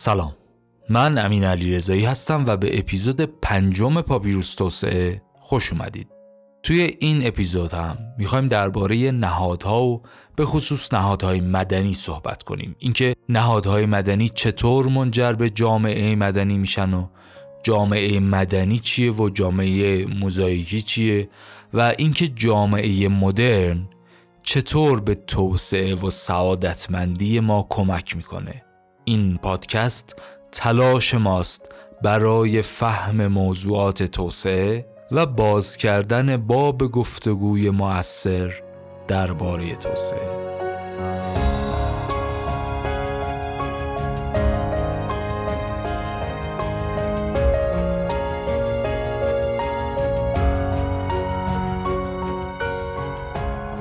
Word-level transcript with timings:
سلام. 0.00 0.36
من 0.90 1.18
امین 1.18 1.44
علی 1.44 1.74
رضایی 1.74 2.04
هستم 2.04 2.44
و 2.46 2.56
به 2.56 2.78
اپیزود 2.78 3.20
پنجم 3.20 4.00
پاپیروس 4.00 4.54
توسعه 4.54 5.22
خوش 5.34 5.72
اومدید. 5.72 6.08
توی 6.62 6.96
این 7.00 7.26
اپیزود 7.26 7.72
هم 7.72 7.98
می‌خوایم 8.18 8.48
درباره 8.48 9.10
نهادها 9.10 9.84
و 9.84 10.02
به 10.36 10.44
خصوص 10.44 10.94
نهادهای 10.94 11.40
مدنی 11.40 11.94
صحبت 11.94 12.42
کنیم. 12.42 12.76
اینکه 12.78 13.16
نهادهای 13.28 13.86
مدنی 13.86 14.28
چطور 14.28 14.86
منجر 14.86 15.32
به 15.32 15.50
جامعه 15.50 16.14
مدنی 16.14 16.58
میشن 16.58 16.94
و 16.94 17.06
جامعه 17.62 18.20
مدنی 18.20 18.78
چیه 18.78 19.12
و 19.12 19.28
جامعه 19.30 20.06
موزاییکی 20.06 20.82
چیه 20.82 21.28
و 21.74 21.92
اینکه 21.98 22.28
جامعه 22.28 23.08
مدرن 23.08 23.88
چطور 24.42 25.00
به 25.00 25.14
توسعه 25.14 25.94
و 25.94 26.10
سعادتمندی 26.10 27.40
ما 27.40 27.66
کمک 27.70 28.16
می‌کنه. 28.16 28.64
این 29.08 29.38
پادکست 29.42 30.22
تلاش 30.52 31.14
ماست 31.14 31.72
برای 32.02 32.62
فهم 32.62 33.26
موضوعات 33.26 34.02
توسعه 34.02 34.86
و 35.10 35.26
باز 35.26 35.76
کردن 35.76 36.36
باب 36.36 36.90
گفتگوی 36.90 37.70
موثر 37.70 38.62
درباره 39.08 39.76
توسعه. 39.76 40.47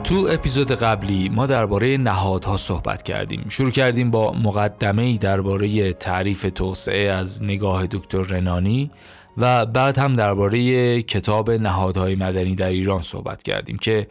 تو 0.07 0.27
اپیزود 0.31 0.71
قبلی 0.71 1.29
ما 1.29 1.45
درباره 1.45 1.97
نهادها 1.97 2.57
صحبت 2.57 3.03
کردیم. 3.03 3.45
شروع 3.49 3.71
کردیم 3.71 4.11
با 4.11 4.33
مقدمه 4.33 5.03
ای 5.03 5.17
درباره 5.17 5.93
تعریف 5.93 6.45
توسعه 6.55 7.11
از 7.11 7.43
نگاه 7.43 7.87
دکتر 7.87 8.23
رنانی 8.23 8.91
و 9.37 9.65
بعد 9.65 9.97
هم 9.97 10.13
درباره 10.13 11.01
کتاب 11.01 11.51
نهادهای 11.51 12.15
مدنی 12.15 12.55
در 12.55 12.69
ایران 12.69 13.01
صحبت 13.01 13.43
کردیم 13.43 13.77
که 13.77 14.07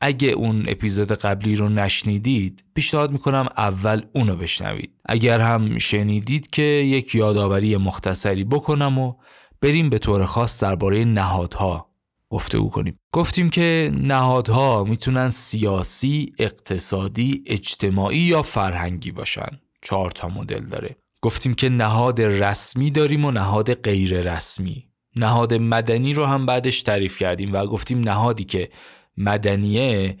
اگه 0.00 0.28
اون 0.28 0.64
اپیزود 0.68 1.12
قبلی 1.12 1.56
رو 1.56 1.68
نشنیدید 1.68 2.64
پیشنهاد 2.74 3.12
می‌کنم 3.12 3.48
اول 3.56 4.02
اونو 4.12 4.36
بشنوید. 4.36 4.92
اگر 5.06 5.40
هم 5.40 5.78
شنیدید 5.78 6.50
که 6.50 6.62
یک 6.62 7.14
یادآوری 7.14 7.76
مختصری 7.76 8.44
بکنم 8.44 8.98
و 8.98 9.14
بریم 9.60 9.90
به 9.90 9.98
طور 9.98 10.24
خاص 10.24 10.62
درباره 10.62 11.04
نهادها 11.04 11.87
گفتگو 12.30 12.70
کنیم. 12.70 12.98
گفتیم 13.12 13.50
که 13.50 13.92
نهادها 13.94 14.84
می‌تونن 14.84 15.30
سیاسی، 15.30 16.32
اقتصادی، 16.38 17.42
اجتماعی 17.46 18.18
یا 18.18 18.42
فرهنگی 18.42 19.10
باشن. 19.10 19.60
چهار 19.82 20.10
تا 20.10 20.28
مدل 20.28 20.64
داره. 20.64 20.96
گفتیم 21.22 21.54
که 21.54 21.68
نهاد 21.68 22.20
رسمی 22.20 22.90
داریم 22.90 23.24
و 23.24 23.30
نهاد 23.30 23.74
غیر 23.74 24.20
رسمی. 24.20 24.88
نهاد 25.16 25.54
مدنی 25.54 26.12
رو 26.12 26.24
هم 26.24 26.46
بعدش 26.46 26.82
تعریف 26.82 27.18
کردیم 27.18 27.52
و 27.52 27.66
گفتیم 27.66 28.00
نهادی 28.00 28.44
که 28.44 28.70
مدنیه 29.16 30.18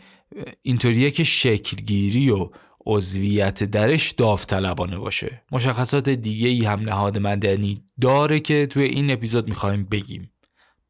اینطوریه 0.62 1.10
که 1.10 1.24
شکلگیری 1.24 2.30
و 2.30 2.50
عضویت 2.86 3.64
درش 3.64 4.10
داوطلبانه 4.10 4.98
باشه. 4.98 5.42
مشخصات 5.52 6.08
دیگه 6.08 6.48
ای 6.48 6.64
هم 6.64 6.80
نهاد 6.80 7.18
مدنی 7.18 7.78
داره 8.00 8.40
که 8.40 8.66
توی 8.66 8.84
این 8.84 9.10
اپیزود 9.10 9.48
می‌خوایم 9.48 9.84
بگیم. 9.84 10.32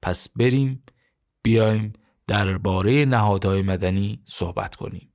پس 0.03 0.29
بریم 0.37 0.83
بیایم 1.43 1.93
درباره 2.27 3.05
نهادهای 3.05 3.63
مدنی 3.63 4.23
صحبت 4.25 4.77
کنیم. 4.77 5.13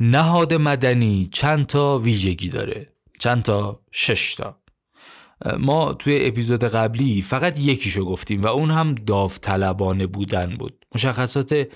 نهاد 0.00 0.54
مدنی 0.54 1.28
چند 1.32 1.66
تا 1.66 1.98
ویژگی 1.98 2.48
داره؟ 2.48 2.92
چند 3.18 3.42
تا؟ 3.42 3.80
شش 3.92 4.34
تا. 4.34 4.62
ما 5.58 5.92
توی 5.92 6.26
اپیزود 6.26 6.64
قبلی 6.64 7.22
فقط 7.22 7.58
یکیشو 7.58 8.04
گفتیم 8.04 8.42
و 8.42 8.46
اون 8.46 8.70
هم 8.70 8.94
داوطلبانه 8.94 10.06
بودن 10.06 10.56
بود. 10.56 10.86
مشخصات 10.94 11.68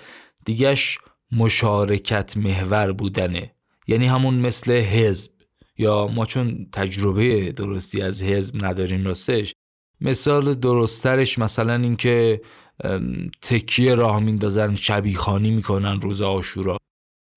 دیگش 0.44 0.98
مشارکت 1.32 2.36
محور 2.36 2.92
بودنه. 2.92 3.54
یعنی 3.86 4.06
همون 4.06 4.34
مثل 4.34 4.72
حزب. 4.72 5.35
یا 5.78 6.06
ما 6.06 6.26
چون 6.26 6.66
تجربه 6.72 7.52
درستی 7.52 8.02
از 8.02 8.22
حزب 8.22 8.64
نداریم 8.64 9.04
راستش 9.04 9.52
مثال 10.00 10.54
درسترش 10.54 11.38
مثلا 11.38 11.74
اینکه 11.74 12.40
تکیه 13.42 13.94
راه 13.94 14.20
میندازن 14.20 14.74
شبیخانی 14.74 15.50
می‌کنن 15.50 16.00
روز 16.00 16.22
آشورا 16.22 16.78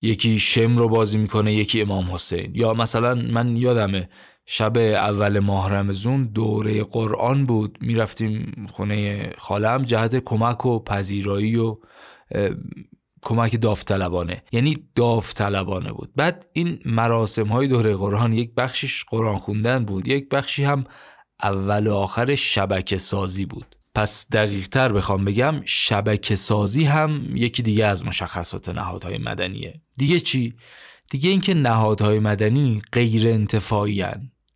یکی 0.02 0.38
شم 0.38 0.76
رو 0.76 0.88
بازی 0.88 1.18
می‌کنه 1.18 1.54
یکی 1.54 1.82
امام 1.82 2.10
حسین. 2.10 2.52
یا 2.54 2.74
مثلا 2.74 3.14
من 3.14 3.56
یادمه 3.56 4.08
شب 4.46 4.76
اول 4.76 5.38
ماه 5.38 5.70
رمزون 5.70 6.24
دوره 6.24 6.82
قرآن 6.82 7.46
بود 7.46 7.78
می‌رفتیم 7.80 8.66
خونه 8.68 9.30
خالم 9.38 9.82
جهت 9.82 10.16
کمک 10.16 10.66
و 10.66 10.78
پذیرایی 10.84 11.56
و 11.56 11.76
کمک 13.22 13.60
داوطلبانه. 13.60 14.42
یعنی 14.52 14.84
داوطلبانه 14.94 15.92
بود. 15.92 16.10
بعد 16.16 16.46
این 16.52 16.78
مراسم 16.84 17.46
های 17.46 17.68
دوره 17.68 17.96
قرآن 17.96 18.32
یک 18.32 18.54
بخشش 18.54 19.04
قرآن 19.04 19.38
خوندن 19.38 19.84
بود 19.84 20.08
یک 20.08 20.28
بخشی 20.28 20.64
هم 20.64 20.84
اول 21.42 21.86
و 21.86 21.94
آخر 21.94 22.34
شبکه 22.34 22.98
سازی 22.98 23.46
بود. 23.46 23.76
پس 23.94 24.26
دقیق 24.32 24.68
تر 24.68 24.92
بخوام 24.92 25.24
بگم 25.24 25.54
شبکه 25.64 26.36
سازی 26.36 26.84
هم 26.84 27.36
یکی 27.36 27.62
دیگه 27.62 27.86
از 27.86 28.06
مشخصات 28.06 28.68
نهادهای 28.68 29.18
مدنیه. 29.18 29.80
دیگه 29.96 30.20
چی؟ 30.20 30.54
دیگه 31.10 31.30
اینکه 31.30 31.54
نهادهای 31.54 32.18
مدنی 32.18 32.82
غیر 32.92 33.28
انتفاعی 33.28 34.04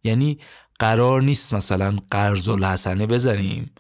یعنی 0.05 0.39
قرار 0.79 1.23
نیست 1.23 1.55
مثلا 1.55 1.97
قرض 2.11 2.49
الحسنه 2.49 3.07
بزنیم. 3.07 3.71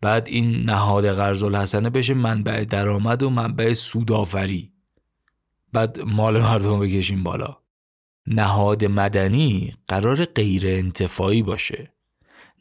بعد 0.00 0.28
این 0.28 0.62
نهاد 0.62 1.14
قرض 1.14 1.42
الحسنه 1.42 1.90
بشه 1.90 2.14
منبع 2.14 2.64
درآمد 2.64 3.22
و 3.22 3.30
منبع 3.30 3.72
سودآوری. 3.72 4.72
بعد 5.72 6.00
مال 6.00 6.40
مردم 6.40 6.80
بکشیم 6.80 7.22
بالا. 7.22 7.56
نهاد 8.26 8.84
مدنی 8.84 9.74
قرار 9.86 10.24
غیر 10.24 10.66
انتفاعی 10.66 11.42
باشه. 11.42 11.92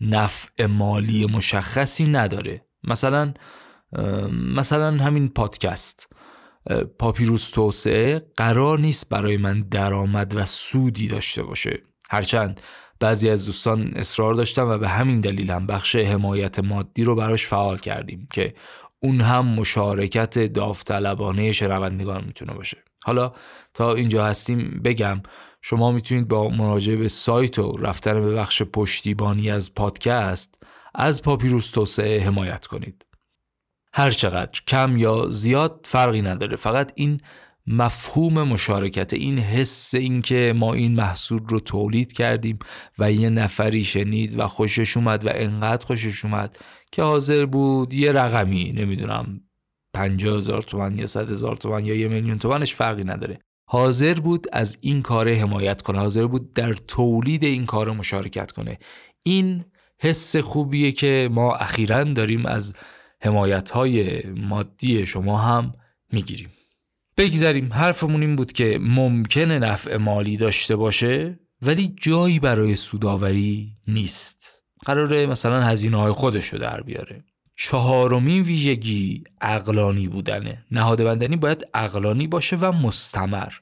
نفع 0.02 0.66
مالی 0.66 1.26
مشخصی 1.26 2.04
نداره. 2.04 2.66
مثلا 2.84 3.34
مثلا 4.56 4.98
همین 4.98 5.30
پادکست. 5.30 6.10
پاپیروس 7.00 7.50
توسعه 7.50 8.22
قرار 8.38 8.80
نیست 8.80 9.10
برای 9.10 9.38
من 9.38 9.62
درآمد 9.62 10.36
و 10.36 10.46
سودی 10.46 11.08
داشته 11.08 11.44
باشه. 11.44 11.84
هرچند 12.10 12.62
بعضی 13.00 13.30
از 13.30 13.46
دوستان 13.46 13.94
اصرار 13.96 14.34
داشتن 14.34 14.64
و 14.64 14.78
به 14.78 14.90
همین 14.90 15.22
دلیل 15.22 15.52
هم 15.52 15.68
بخش 15.68 15.96
حمایت 15.96 16.60
مادی 16.60 17.04
رو 17.04 17.16
براش 17.16 17.48
فعال 17.48 17.78
کردیم 17.78 18.28
که 18.34 18.54
اون 19.00 19.22
هم 19.22 19.46
مشارکت 19.48 20.40
داوطلبانه 20.40 21.52
شنوندگان 21.52 22.24
می‌تونه 22.24 22.54
باشه. 22.54 22.78
حالا 23.04 23.34
تا 23.74 23.94
اینجا 23.94 24.26
هستیم 24.26 24.82
بگم 24.84 25.22
شما 25.62 25.92
می‌تونید 25.92 26.28
با 26.28 26.50
مراجعه 26.50 26.96
به 26.96 27.08
سایت 27.08 27.60
و 27.60 27.72
رفتن 27.72 28.22
به 28.22 28.34
بخش 28.34 28.62
پشتیبانی 28.62 29.52
از 29.52 29.74
پادکست 29.74 30.64
از 30.96 31.22
پاپیروس 31.22 31.72
توسعه 31.72 32.20
حمایت 32.24 32.66
کنید. 32.66 33.06
هر 33.94 34.10
چقدر 34.10 34.62
کم 34.68 34.98
یا 34.98 35.26
زیاد 35.30 35.86
فرقی 35.90 36.22
نداره. 36.22 36.56
فقط 36.56 36.92
این 36.96 37.22
مفهوم 37.68 38.44
مشارکت. 38.44 39.14
این 39.14 39.40
حس 39.40 39.96
اینکه 39.96 40.54
ما 40.56 40.74
این 40.74 40.96
محصول 40.96 41.40
رو 41.48 41.60
تولید 41.60 42.12
کردیم 42.12 42.60
و 43.00 43.12
یه 43.12 43.30
نفری 43.30 43.84
شنید 43.84 44.40
و 44.40 44.48
خوشش 44.48 44.98
اومد 44.98 45.26
و 45.26 45.30
انقدر 45.34 45.86
خوشش 45.86 46.26
اومد 46.26 46.58
که 46.92 47.04
حاضر 47.04 47.46
بود 47.46 47.94
یه 47.94 48.12
رقمی 48.12 48.72
نمی‌دونم 48.72 49.42
پنجاه 49.94 50.38
هزار 50.38 50.62
تومن 50.62 50.98
یا 50.98 51.08
صد 51.08 51.32
هزار 51.32 51.56
تومن 51.56 51.86
یا 51.86 51.96
یه 51.96 52.08
میلیون 52.08 52.40
تومنش 52.40 52.74
فرقی 52.76 53.04
نداره. 53.04 53.40
حاضر 53.70 54.14
بود 54.14 54.48
از 54.54 54.78
این 54.82 55.02
کار 55.02 55.34
حمایت 55.34 55.82
کنه. 55.82 56.00
حاضر 56.00 56.28
بود 56.28 56.54
در 56.54 56.74
تولید 56.74 57.44
این 57.44 57.66
کار 57.66 57.92
مشارکت 57.92 58.52
کنه. 58.52 58.80
این 59.24 59.66
حس 60.00 60.36
خوبیه 60.36 60.92
که 60.92 61.30
ما 61.32 61.56
اخیرا 61.56 62.04
داریم 62.04 62.46
از 62.46 62.74
حمایت 63.22 63.70
های 63.70 64.22
مادی 64.22 65.06
شما 65.06 65.38
هم 65.38 65.74
می‌گیریم. 66.12 66.50
بگذاریم 67.18 67.74
حرفمون 67.74 68.22
این 68.22 68.36
بود 68.36 68.52
که 68.52 68.80
ممکنه 68.82 69.60
نفع 69.60 69.98
مالی 69.98 70.38
داشته 70.38 70.76
باشه 70.76 71.40
ولی 71.62 71.96
جایی 72.02 72.40
برای 72.40 72.76
سوداوری 72.76 73.78
نیست. 73.88 74.64
قراره 74.86 75.26
مثلا 75.26 75.64
هزینه 75.64 75.98
های 75.98 76.12
خودش 76.12 76.48
رو 76.48 76.60
در 76.60 76.82
بیاره. 76.82 77.24
چهارمین 77.56 78.42
ویژگی 78.42 79.24
اقلانی 79.42 80.08
بودنه. 80.08 80.66
نهاد 80.72 81.04
بندنی 81.04 81.36
باید 81.36 81.68
اقلانی 81.74 82.28
باشه 82.28 82.56
و 82.56 82.72
مستمر. 82.72 83.54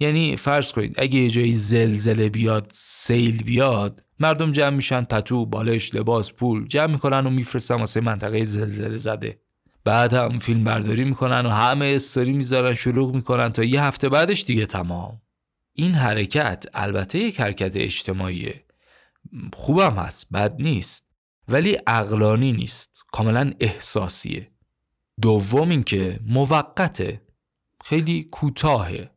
یعنی 0.00 0.36
فرض 0.36 0.72
کنید 0.72 0.94
اگه 0.98 1.18
یه 1.18 1.30
جایی 1.30 1.54
زلزله 1.54 2.28
بیاد 2.28 2.66
سیل 2.70 3.42
بیاد 3.42 4.04
مردم 4.18 4.52
جمع 4.52 4.76
میشن 4.76 5.04
پتو 5.04 5.46
بالش 5.46 5.94
لباس 5.94 6.32
پول 6.32 6.66
جمع 6.66 6.92
می‌کنن 6.92 7.26
و 7.26 7.30
میفرستن 7.30 7.74
واسه 7.74 8.00
منطقه 8.00 8.44
زلزله 8.44 8.96
زده. 8.96 9.40
بعد 9.86 10.14
هم 10.14 10.38
فیلم 10.38 10.64
برداری 10.64 11.04
می‌کنن 11.04 11.46
و 11.46 11.50
همه 11.50 11.92
استوری 11.96 12.32
می‌ذارن 12.32 12.74
شروع 12.74 13.16
می‌کنن 13.16 13.52
تا 13.52 13.64
یه 13.64 13.82
هفته 13.82 14.08
بعدش 14.08 14.44
دیگه 14.44 14.66
تمام. 14.66 15.20
این 15.72 15.94
حرکت 15.94 16.64
البته 16.74 17.18
یک 17.18 17.40
حرکت 17.40 17.76
اجتماعیه. 17.76 18.64
خوبم 19.52 19.94
هست 19.94 20.26
بد 20.32 20.62
نیست 20.62 21.06
ولی 21.48 21.78
اقلانی 21.86 22.52
نیست 22.52 23.04
کاملا 23.12 23.52
احساسیه. 23.60 24.50
دوم 25.20 25.68
اینکه 25.68 26.20
موقته 26.26 27.22
خیلی 27.84 28.24
کوتاهه. 28.24 29.10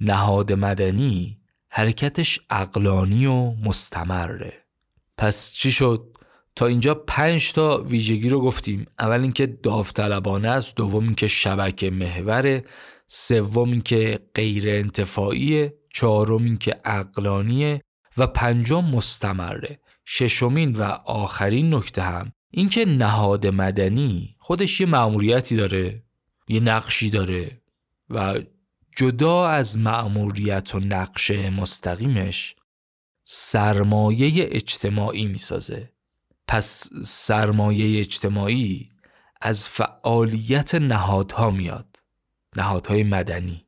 نهاد 0.00 0.52
مدنی 0.52 1.40
حرکتش 1.68 2.40
اقلانی 2.50 3.26
و 3.26 3.50
مستمره. 3.50 4.52
پس 5.16 5.52
چی 5.52 5.72
شد؟ 5.72 6.17
تا 6.58 6.66
اینجا 6.66 6.94
پنج 6.94 7.52
تا 7.52 7.82
ویژگی 7.82 8.28
رو 8.28 8.40
گفتیم. 8.40 8.86
اول 8.98 9.20
اینکه 9.20 9.46
داوطلبانه 9.46 10.48
است 10.48 10.76
دوم 10.76 11.04
اینکه 11.04 11.26
شبکه 11.26 11.90
محوره 11.90 12.64
سوم 13.06 13.70
اینکه 13.70 14.18
غیر 14.34 14.68
انتفاعیه 14.68 15.74
چهارم 15.94 16.44
اینکه 16.44 16.76
اقلانیه 16.84 17.80
و 18.16 18.26
پنجم 18.26 18.84
مستمره. 18.84 19.80
ششمین 20.06 20.76
و 20.76 20.82
آخرین 21.04 21.74
نکته 21.74 22.02
هم 22.02 22.32
اینکه 22.50 22.84
نهاد 22.84 23.46
مدنی 23.46 24.36
خودش 24.38 24.80
یه 24.80 24.86
مأموریتی 24.86 25.56
داره 25.56 26.02
یه 26.48 26.60
نقشی 26.60 27.10
داره 27.10 27.62
و 28.10 28.40
جدا 28.96 29.46
از 29.46 29.78
مأموریت 29.78 30.74
و 30.74 30.80
نقش 30.80 31.30
مستقیمش 31.30 32.56
سرمایه 33.24 34.48
اجتماعی 34.50 35.26
می‌سازه. 35.26 35.97
پس 36.48 36.90
سرمایه 37.04 37.98
اجتماعی 37.98 38.90
از 39.40 39.68
فعالیت 39.68 40.74
نهادها 40.74 41.50
میاد. 41.50 41.86
نهادهای 42.56 43.02
مدنی. 43.02 43.64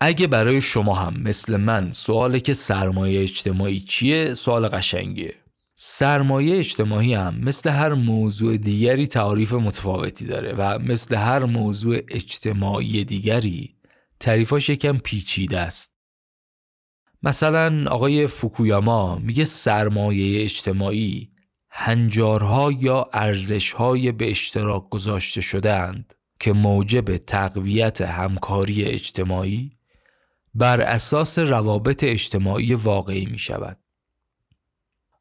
اگه 0.00 0.26
برای 0.26 0.60
شما 0.60 0.94
هم 0.94 1.22
مثل 1.22 1.56
من 1.56 1.90
سواله 1.90 2.40
که 2.40 2.54
سرمایه 2.54 3.22
اجتماعی 3.22 3.80
چیه 3.80 4.34
سوال 4.34 4.68
قشنگیه. 4.68 5.34
سرمایه 5.76 6.58
اجتماعی 6.58 7.14
هم 7.14 7.40
مثل 7.40 7.70
هر 7.70 7.94
موضوع 7.94 8.56
دیگری 8.56 9.06
تعریف 9.06 9.52
متفاوتی 9.52 10.26
داره 10.26 10.52
و 10.52 10.78
مثل 10.78 11.14
هر 11.14 11.44
موضوع 11.44 11.96
اجتماعی 12.08 13.04
دیگری 13.04 13.79
تعریفاش 14.20 14.68
یکم 14.68 14.98
پیچیده 14.98 15.58
است 15.58 15.90
مثلا 17.22 17.90
آقای 17.90 18.26
فوکویاما 18.26 19.18
میگه 19.18 19.44
سرمایه 19.44 20.42
اجتماعی 20.42 21.30
هنجارها 21.70 22.72
یا 22.72 23.10
ارزشهای 23.12 24.12
به 24.12 24.30
اشتراک 24.30 24.88
گذاشته 24.88 25.40
شدهاند 25.40 26.14
که 26.40 26.52
موجب 26.52 27.16
تقویت 27.16 28.00
همکاری 28.00 28.84
اجتماعی 28.84 29.76
بر 30.54 30.80
اساس 30.80 31.38
روابط 31.38 32.04
اجتماعی 32.04 32.74
واقعی 32.74 33.26
می 33.26 33.38
شود. 33.38 33.78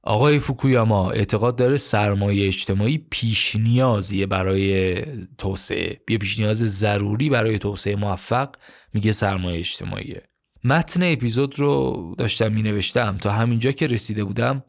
آقای 0.04 0.40
فوکویاما 0.40 1.12
اعتقاد 1.12 1.56
داره 1.56 1.78
سرمایه 1.78 2.48
اجتماعی 2.48 3.06
پیش 3.10 3.56
نیازیه 3.56 4.26
برای 4.26 5.02
توسعه. 5.38 6.02
یه 6.10 6.18
پیش 6.18 6.40
نیاز 6.40 6.58
ضروری 6.58 7.30
برای 7.30 7.60
توسعه 7.60 7.96
موفق 7.96 8.50
میگه 8.94 9.12
سرمایه 9.12 9.60
اجتماعیه. 9.60 10.24
متن 10.64 11.14
اپیزود 11.14 11.60
رو 11.60 12.16
داشتم 12.18 12.54
می 12.54 12.62
نوشتم 12.62 13.18
تا 13.18 13.32
همینجا 13.32 13.72
که 13.72 13.88
رسیده 13.88 14.24
بودم 14.24 14.64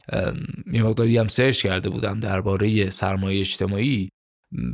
یه 0.72 0.82
مقداری 0.82 1.18
هم 1.18 1.28
سرچ 1.28 1.62
کرده 1.62 1.90
بودم 1.90 2.20
درباره 2.20 2.90
سرمایه 2.90 3.40
اجتماعی. 3.40 4.08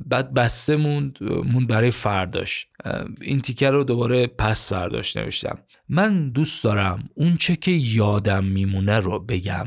بعد 0.06 0.34
بسته 0.34 0.76
موند 0.76 1.18
موند 1.22 1.68
برای 1.68 1.90
فرداش. 1.90 2.66
این 3.20 3.40
تیکر 3.40 3.70
رو 3.70 3.84
دوباره 3.84 4.26
پس 4.26 4.68
فرداش 4.68 5.16
نوشتم. 5.16 5.58
من 5.88 6.30
دوست 6.30 6.64
دارم 6.64 7.08
اون 7.14 7.36
چه 7.36 7.56
که 7.56 7.70
یادم 7.70 8.44
میمونه 8.44 8.98
رو 8.98 9.18
بگم. 9.18 9.66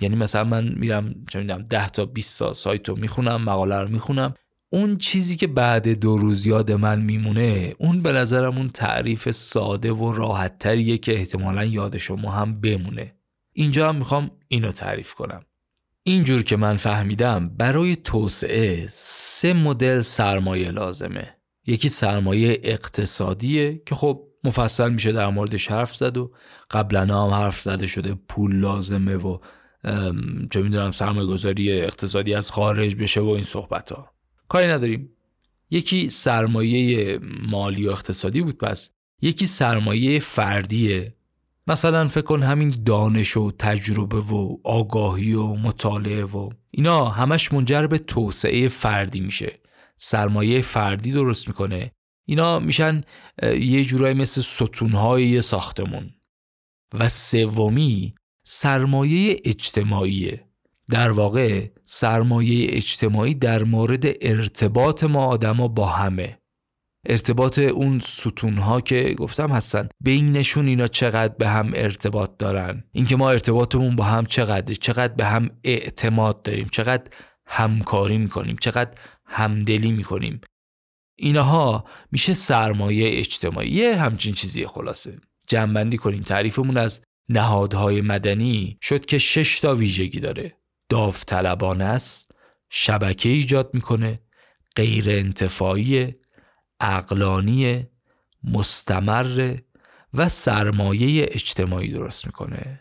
یعنی 0.00 0.16
مثلا 0.16 0.44
من 0.44 0.74
میرم 0.76 1.14
چه 1.30 1.38
می‌دونم 1.38 1.62
10 1.62 1.88
تا 1.88 2.04
20 2.04 2.38
تا 2.38 2.52
سایت 2.52 2.88
رو 2.88 2.96
می‌خونم 2.96 3.42
مقاله 3.42 3.80
رو 3.80 3.88
می‌خونم. 3.88 4.34
اون 4.70 4.96
چیزی 4.96 5.36
که 5.36 5.46
بعد 5.46 5.88
دو 5.88 6.16
روز 6.16 6.46
یاد 6.46 6.72
من 6.72 7.00
میمونه 7.00 7.74
اون 7.78 8.02
به 8.02 8.12
نظرم 8.12 8.58
اون 8.58 8.68
تعریف 8.68 9.30
ساده 9.30 9.92
و 9.92 10.12
راحت 10.12 10.58
تریه 10.58 10.98
که 10.98 11.14
احتمالا 11.14 11.64
یاد 11.64 11.96
شما 11.96 12.30
هم 12.30 12.60
بمونه. 12.60 13.14
اینجا 13.52 13.88
هم 13.88 13.96
می‌خوام 13.96 14.30
اینو 14.48 14.72
تعریف 14.72 15.14
کنم. 15.14 15.42
اینجور 16.02 16.42
که 16.42 16.56
من 16.56 16.76
فهمیدم 16.76 17.48
برای 17.48 17.96
توسعه 17.96 18.86
سه 18.90 19.52
مدل 19.52 20.00
سرمایه 20.00 20.70
لازمه. 20.70 21.36
یکی 21.66 21.88
سرمایه 21.88 22.60
اقتصادیه 22.62 23.82
که 23.86 23.94
خب 23.94 24.22
مفصل 24.44 24.90
میشه 24.90 25.12
در 25.12 25.30
موردش 25.30 25.70
حرف 25.70 25.96
زد 25.96 26.16
و 26.16 26.32
قبلا 26.70 27.00
هم 27.00 27.34
حرف 27.34 27.60
زده 27.60 27.86
شده 27.86 28.14
پول 28.28 28.56
لازمه 28.56 29.16
و 29.16 29.38
چه 30.50 30.62
می‌دونم 30.62 30.92
سرمایه 30.92 31.26
گذاری 31.26 31.72
اقتصادی 31.72 32.34
از 32.34 32.50
خارج 32.50 32.96
بشه 32.96 33.20
و 33.20 33.28
این 33.28 33.42
صحبت 33.42 33.92
ها 33.92 34.10
کاری 34.48 34.66
نداریم. 34.66 35.10
یکی 35.70 36.08
سرمایه 36.08 37.18
مالی 37.50 37.86
و 37.86 37.90
اقتصادی 37.90 38.40
بود 38.40 38.58
پس. 38.58 38.90
یکی 39.22 39.46
سرمایه 39.46 40.18
فردیه 40.18 41.14
مثلا 41.66 42.08
فکر 42.08 42.24
کن 42.24 42.42
همین 42.42 42.82
دانش 42.86 43.36
و 43.36 43.50
تجربه 43.58 44.20
و 44.20 44.56
آگاهی 44.64 45.32
و 45.32 45.54
مطالعه 45.54 46.24
و 46.24 46.50
اینا 46.70 47.08
همش 47.08 47.52
منجر 47.52 47.86
به 47.86 47.98
توسعه 47.98 48.68
فردی 48.68 49.20
میشه. 49.20 49.60
سرمایه 49.96 50.62
فردی 50.62 51.12
درست 51.12 51.48
می‌کنه. 51.48 51.90
اینا 52.24 52.58
میشن 52.58 53.00
یه 53.60 53.84
جورایی 53.84 54.14
مثل 54.14 54.40
ستونهای 54.40 55.28
یه 55.28 55.40
ساختمون. 55.40 56.10
و 56.94 57.08
سومی 57.08 58.14
سرمایه 58.48 59.40
اجتماعیه. 59.44 60.44
در 60.90 61.10
واقع 61.10 61.66
سرمایه 61.84 62.66
اجتماعی 62.70 63.34
در 63.34 63.64
مورد 63.64 64.04
ارتباط 64.20 65.04
ما 65.04 65.24
آدما 65.24 65.68
با 65.68 65.86
همه. 65.86 66.38
ارتباط 67.06 67.58
اون 67.58 67.98
ستونها 67.98 68.80
که 68.80 69.14
گفتم 69.18 69.52
هستن. 69.52 69.88
بینشون 70.00 70.66
اینا 70.66 70.86
چقدر 70.86 71.34
به 71.38 71.48
هم 71.48 71.72
ارتباط 71.74 72.30
دارن. 72.38 72.84
اینکه 72.92 73.16
ما 73.16 73.30
ارتباطمون 73.30 73.96
با 73.96 74.04
هم 74.04 74.26
چقدر 74.26 74.74
چقدر 74.74 75.14
به 75.14 75.24
هم 75.24 75.50
اعتماد 75.64 76.42
داریم. 76.42 76.68
چقدر 76.72 77.04
همکاری 77.46 78.18
می‌کنیم. 78.18 78.56
چقدر 78.60 78.90
همدلی 79.26 79.92
می‌کنیم. 79.92 80.40
اینها 81.18 81.84
میشه 82.12 82.34
سرمایه 82.34 83.18
اجتماعی. 83.18 83.84
همچین 83.84 84.34
چیزی 84.34 84.66
خلاصه. 84.66 85.18
جنبندی 85.48 85.96
کنیم. 85.96 86.22
تعریفمون 86.22 86.76
از 86.76 87.00
نهادهای 87.28 88.00
مدنی 88.00 88.78
شد 88.82 89.04
که 89.04 89.18
شش 89.18 89.60
تا 89.60 89.74
ویژگی 89.74 90.20
داره. 90.20 90.56
داوطلبانه 90.88 91.84
است 91.84 92.30
شبکه 92.70 93.28
ایجاد 93.28 93.70
می‌کنه 93.74 94.20
غیر 94.76 95.10
انتفاعی 95.10 96.14
اقلانی 96.80 97.86
مستمر 98.44 99.56
و 100.14 100.28
سرمایه 100.28 101.26
اجتماعی 101.30 101.92
درست 101.92 102.26
می‌کنه. 102.26 102.80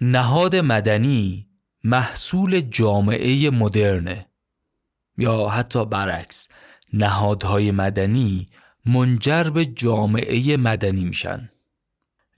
نهاد 0.00 0.56
مدنی 0.56 1.48
محصول 1.84 2.60
جامعه 2.60 3.50
مدرنه. 3.50 4.28
یا 5.18 5.48
حتی 5.48 5.84
برعکس 5.86 6.48
نهادهای 6.92 7.70
مدنی 7.70 8.48
منجر 8.86 9.44
به 9.44 9.66
جامعه 9.66 10.56
مدنی 10.56 11.04
میشن. 11.04 11.50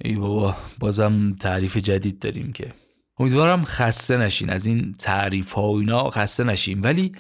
ای 0.05 0.15
بابا 0.15 0.57
بازم 0.79 1.35
تعریف 1.41 1.77
جدید 1.77 2.19
داریم 2.19 2.53
که. 2.53 2.73
امیدوارم 3.19 3.65
خسته 3.65 4.17
نشین. 4.17 4.51
از 4.51 4.67
این 4.67 4.95
تعریف 4.99 5.53
ها 5.53 5.63
و 5.63 5.79
اینا 5.79 6.11
خسته 6.11 6.45
نشین 6.45 6.81
ولی 6.81 7.13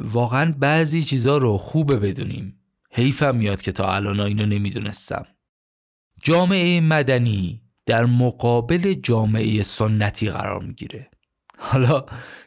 واقعا 0.00 0.54
بعضی 0.58 1.02
چیزا 1.02 1.38
رو 1.38 1.58
خوبه 1.58 1.96
بدونیم. 1.96 2.60
حیفم 2.90 3.36
میاد 3.36 3.62
که 3.62 3.72
تا 3.72 3.94
الان 3.94 4.20
اینو 4.20 4.46
نمی‌دونستم. 4.46 5.26
جامعه 6.22 6.80
مدنی 6.80 7.62
در 7.86 8.04
مقابل 8.04 8.94
جامعه 8.94 9.62
سنتی 9.62 10.30
قرار 10.30 10.62
می‌گیره. 10.62 11.10
حالا 11.58 12.06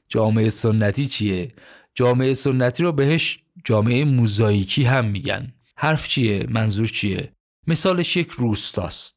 جامعه 0.10 0.50
سنتی 0.50 1.08
چیه؟ 1.08 1.54
جامعه 1.96 2.34
سنتی 2.34 2.84
رو 2.84 2.92
بهش 2.92 3.40
جامعه 3.66 4.06
موزاییکی 4.06 4.84
هم 4.84 5.06
میگن. 5.06 5.54
حرف 5.78 6.08
چیه؟ 6.08 6.46
منظور 6.50 6.88
چیه؟ 6.88 7.34
مثالش 7.68 8.18
یک 8.18 8.32
روستاست. 8.32 9.16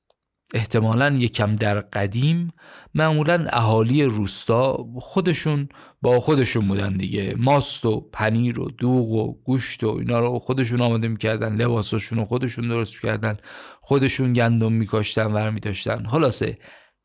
احتمالا 0.55 1.17
یکم 1.17 1.57
در 1.57 1.81
قدیم 1.81 2.53
معمولا 2.95 3.47
اهالی 3.51 4.05
روستا 4.05 4.87
خودشون 4.97 5.69
با 6.03 6.21
خودشون 6.21 6.69
بودن 6.69 6.97
دیگه. 6.97 7.35
ماست 7.39 7.87
و 7.87 8.01
پنیر 8.13 8.61
و 8.61 8.71
دوغ 8.71 9.11
و 9.13 9.43
گوشت 9.45 9.85
و 9.85 9.89
اینا 9.89 10.19
رو 10.19 10.39
خودشون 10.39 10.81
آماده 10.81 11.09
می‌کردن 11.09 11.57
لباساشون 11.57 12.19
رو 12.19 12.25
خودشون 12.25 12.69
درست 12.69 12.95
می‌کردن 12.95 13.37
خودشون 13.81 14.33
گندم 14.33 14.73
میکاشتن 14.73 15.27
ور 15.27 15.51
میداشتن. 15.51 16.07
خلاصه 16.07 16.59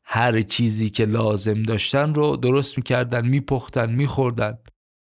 هر 0.04 0.42
چیزی 0.42 0.90
که 0.90 1.04
لازم 1.04 1.62
داشتن 1.62 2.14
رو 2.14 2.36
درست 2.36 2.78
می‌کردن 2.78 3.28
میپختن 3.28 3.92
میخوردن. 3.92 4.58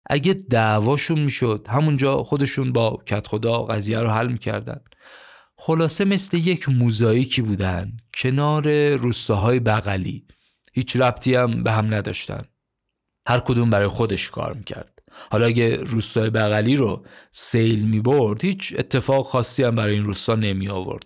اگه 0.05 0.33
دعواشون 0.33 1.19
می‌شد 1.19 1.67
همونجا 1.69 2.23
خودشون 2.23 2.71
با 2.71 3.03
کت 3.05 3.27
خدا 3.27 3.63
قضیه 3.63 3.99
رو 3.99 4.09
حل 4.09 4.27
می‌کردن. 4.27 4.81
خلاصه 5.57 6.05
مثل 6.05 6.37
یک 6.37 6.69
موزاییکی 6.69 7.41
بودن 7.41 7.97
کنار 8.13 8.95
روستاهای 8.95 9.59
بغلی. 9.59 10.27
هیچ 10.73 10.95
ربطی 10.95 11.35
هم 11.35 11.63
به 11.63 11.71
هم 11.71 11.93
نداشتن. 11.93 12.41
هر 13.27 13.39
کدوم 13.39 13.69
برای 13.69 13.87
خودش 13.87 14.29
کار 14.29 14.53
می‌کرد. 14.53 14.99
حالا 15.31 15.45
اگه 15.45 15.75
روستای 15.75 16.29
بغلی 16.29 16.75
رو 16.75 17.05
سیل 17.31 17.87
می‌برد 17.87 18.45
هیچ 18.45 18.73
اتفاق 18.77 19.25
خاصی 19.25 19.63
هم 19.63 19.75
برای 19.75 19.93
این 19.93 20.03
روستا 20.03 20.35
نمی 20.35 20.67
آورد 20.67 21.05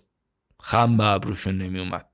خم 0.62 0.96
به 0.96 1.04
ابروشون 1.04 1.58
نمی 1.58 1.78
اومد 1.78 2.06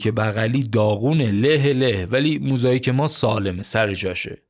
که 0.00 0.12
بغلی 0.12 0.62
داغونه 0.62 1.30
له 1.30 1.72
له 1.72 2.06
ولی 2.06 2.38
موزایی 2.38 2.80
که 2.80 2.92
ما 2.92 3.06
سالمه 3.06 3.62
سر 3.62 3.94
جاشه. 3.94 4.42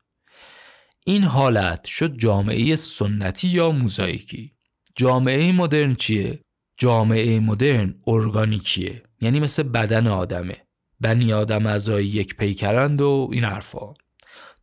این 1.07 1.25
حالت 1.25 1.85
شد 1.85 2.17
جامعه 2.17 2.77
سنتی 2.77 3.49
یا 3.49 3.71
موزاییکی؟ 3.71 4.53
جامعه 4.97 5.53
مدرن 5.53 5.95
چیه؟ 5.95 6.41
جامعه 6.77 7.41
مدرن 7.41 7.95
ارگانیکیه 8.07 9.03
یعنی 9.21 9.41
مثل 9.41 9.63
بدن 9.63 10.07
آدمه. 10.07 10.57
بنی 11.01 11.33
آدم 11.33 11.67
اعضای 11.67 12.07
یک 12.07 12.37
پیکرند 12.37 13.01
و 13.01 13.29
این 13.33 13.45
حرفا. 13.45 13.95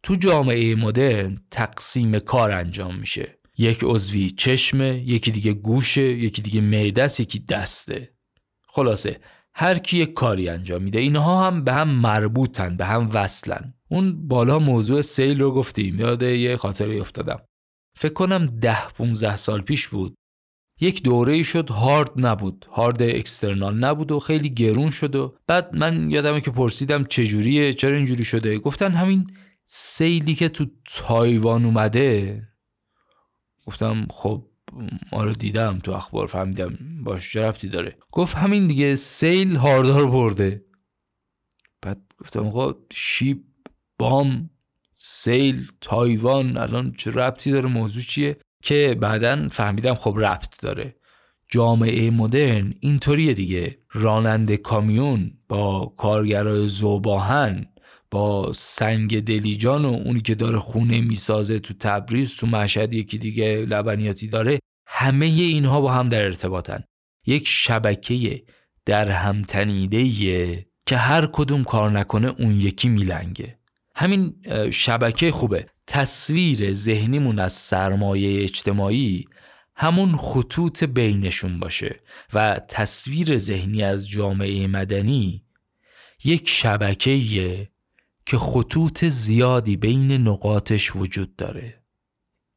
تو 0.03 0.15
جامعه 0.15 0.75
مدرن 0.75 1.38
تقسیم 1.51 2.19
کار 2.19 2.51
انجام 2.51 2.96
میشه. 2.96 3.39
یک 3.58 3.79
عضوی 3.84 4.29
چشمه 4.29 5.03
یکی 5.05 5.31
دیگه 5.31 5.53
گوشه 5.53 6.01
یکی 6.01 6.41
دیگه 6.41 6.62
معده 6.62 7.22
یکی 7.22 7.39
دسته. 7.39 8.13
خلاصه 8.67 9.19
هر 9.53 9.77
کی 9.77 10.05
کاری 10.05 10.50
انجام 10.50 10.84
میده 10.84 11.00
اینها 11.00 11.48
هم 11.48 11.63
به 11.63 11.74
هم 11.74 11.89
مربوطن 11.89 12.77
به 12.77 12.86
هم 12.86 13.10
وصلن. 13.13 13.74
اون 13.89 14.27
بالا 14.27 14.60
موضوع 14.60 15.01
سیل 15.01 15.41
رو 15.41 15.51
گفتیم. 15.51 16.00
یاد 16.00 16.22
یه 16.22 16.58
خاطری 16.58 17.00
افتادم. 17.00 17.41
فکر 17.96 18.13
کنم 18.13 18.46
ده 18.46 18.88
15 18.88 19.36
سال 19.36 19.62
پیش 19.62 19.88
بود. 19.88 20.15
یک 20.81 21.03
دوره 21.03 21.43
شد 21.43 21.69
هارد 21.69 22.12
نبود. 22.15 22.65
هارد 22.72 23.03
اکسترنال 23.03 23.77
نبود 23.77 24.12
و 24.12 24.19
خیلی 24.19 24.50
گرون 24.50 24.89
شد 24.89 25.15
و 25.15 25.36
بعد 25.48 25.75
من 25.75 26.12
یادمه 26.12 26.41
که 26.41 26.51
پرسیدم 26.51 27.03
چجوریه 27.03 27.74
چرا 27.74 27.96
اینجوری 27.96 28.24
شده؟ 28.24 28.58
گفتن 28.60 28.91
همین 28.91 29.31
سیلی 29.65 30.36
که 30.36 30.50
تو 30.50 30.65
تایوان 30.86 31.65
اومده. 31.65 32.43
گفتم 33.65 34.08
خب 34.10 34.46
ما 35.12 35.24
رو 35.24 35.34
دیدم 35.34 35.79
تو 35.79 35.91
اخبار 35.91 36.27
فهمیدم 36.27 36.77
باش 37.03 37.34
چه 37.34 37.51
داره. 37.51 37.98
گفت 38.12 38.36
همین 38.36 38.67
دیگه 38.67 38.96
سیل 38.96 39.55
هاردار 39.55 40.08
برده. 40.08 40.65
بعد 41.81 42.01
گفتم 42.17 42.46
آقا 42.46 42.75
شیب 42.93 43.43
بام 44.00 44.50
سیل 44.94 45.68
تایوان 45.82 46.58
الان 46.58 46.94
چه 46.98 47.12
ربطی 47.12 47.51
داره؟ 47.51 47.70
موضوع 47.70 48.03
چیه؟ 48.03 48.38
که 48.63 48.98
بعدا 49.01 49.48
فهمیدم 49.51 49.94
خب 49.94 50.15
ربط 50.18 50.62
داره. 50.62 50.96
جامعه 51.48 52.10
مدرن 52.10 52.74
اینطوریه 52.79 53.34
دیگه. 53.34 53.77
راننده 53.91 54.58
کامیون 54.58 55.34
با 55.48 55.94
کارگرای 55.98 56.68
زوباهن 56.68 57.65
با 58.12 58.53
سنگ 58.53 59.24
دلیجان 59.24 59.86
و 59.86 59.94
اونی 60.06 60.22
که 60.22 60.36
داره 60.36 60.60
خونه 60.60 61.01
می‌سازه 61.01 61.60
تو 61.60 61.74
تبریز 61.79 62.36
تو 62.36 62.48
مشهد 62.48 62.94
یکی 62.94 63.18
دیگه 63.18 63.65
لبنیاتی 63.70 64.27
داره. 64.27 64.60
همه 64.88 65.25
اینها 65.25 65.82
با 65.82 65.91
هم 65.91 66.10
در 66.10 66.24
ارتباطن. 66.24 66.84
یک 67.25 67.48
شبکه 67.48 68.44
در 68.86 69.12
هم 69.12 69.41
تنیده 69.41 70.65
که 70.86 70.98
هر 70.98 71.29
کدوم 71.34 71.63
کار 71.63 71.91
نکنه 71.91 72.27
اون 72.27 72.62
یکی 72.62 72.89
میلنگه. 72.89 73.59
همین 74.00 74.36
شبکه 74.72 75.32
خوبه. 75.32 75.65
تصویر 75.88 76.74
ذهنیمون 76.74 77.39
از 77.39 77.53
سرمایه 77.53 78.44
اجتماعی 78.44 79.25
همون 79.75 80.18
خطوط 80.18 80.84
بینشون 80.84 81.60
باشه 81.60 82.00
و 82.34 82.62
تصویر 82.68 83.38
ذهنی 83.38 83.84
از 83.84 84.10
جامعه 84.10 84.68
مدنی 84.68 85.44
یک 86.24 86.50
شبکه 86.50 87.70
که 88.25 88.38
خطوط 88.38 89.06
زیادی 89.06 89.77
بین 89.77 90.12
نقاطش 90.12 90.96
وجود 90.96 91.36
داره. 91.36 91.84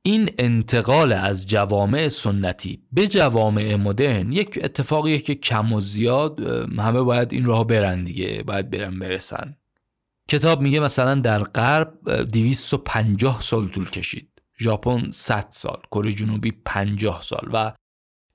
این 0.02 0.30
انتقال 0.38 1.12
از 1.12 1.46
جوامع 1.46 2.08
سنتی 2.08 2.82
به 2.92 3.08
جوامع 3.08 3.74
مدرن 3.74 4.32
یک 4.32 4.58
اتفاقیه 4.62 5.18
که 5.18 5.34
کم 5.34 5.72
و 5.72 5.80
زیاد 5.80 6.40
همه 6.78 7.02
باید 7.02 7.32
این 7.32 7.44
راه 7.44 7.66
برن 7.66 8.04
دیگه 8.04 8.42
باید 8.46 8.70
برن 8.70 8.98
برسن. 8.98 9.56
کتاب 10.28 10.60
میگه 10.60 10.80
مثلا 10.80 11.14
در 11.14 11.42
غرب 11.42 12.10
250 12.24 13.42
سال 13.42 13.68
طول 13.68 13.90
کشید 13.90 14.42
ژاپن 14.60 15.10
100 15.10 15.46
سال 15.50 15.80
کره 15.90 16.12
جنوبی 16.12 16.52
50 16.64 17.22
سال 17.22 17.48
و 17.52 17.72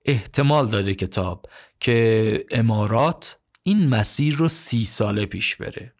احتمال 0.05 0.67
داده 0.67 0.95
کتاب 0.95 1.45
که 1.79 2.45
امارات 2.51 3.39
این 3.63 3.89
مسیر 3.89 4.35
رو 4.35 4.47
سی 4.47 4.85
ساله 4.85 5.25
پیش 5.25 5.55
بره 5.55 5.93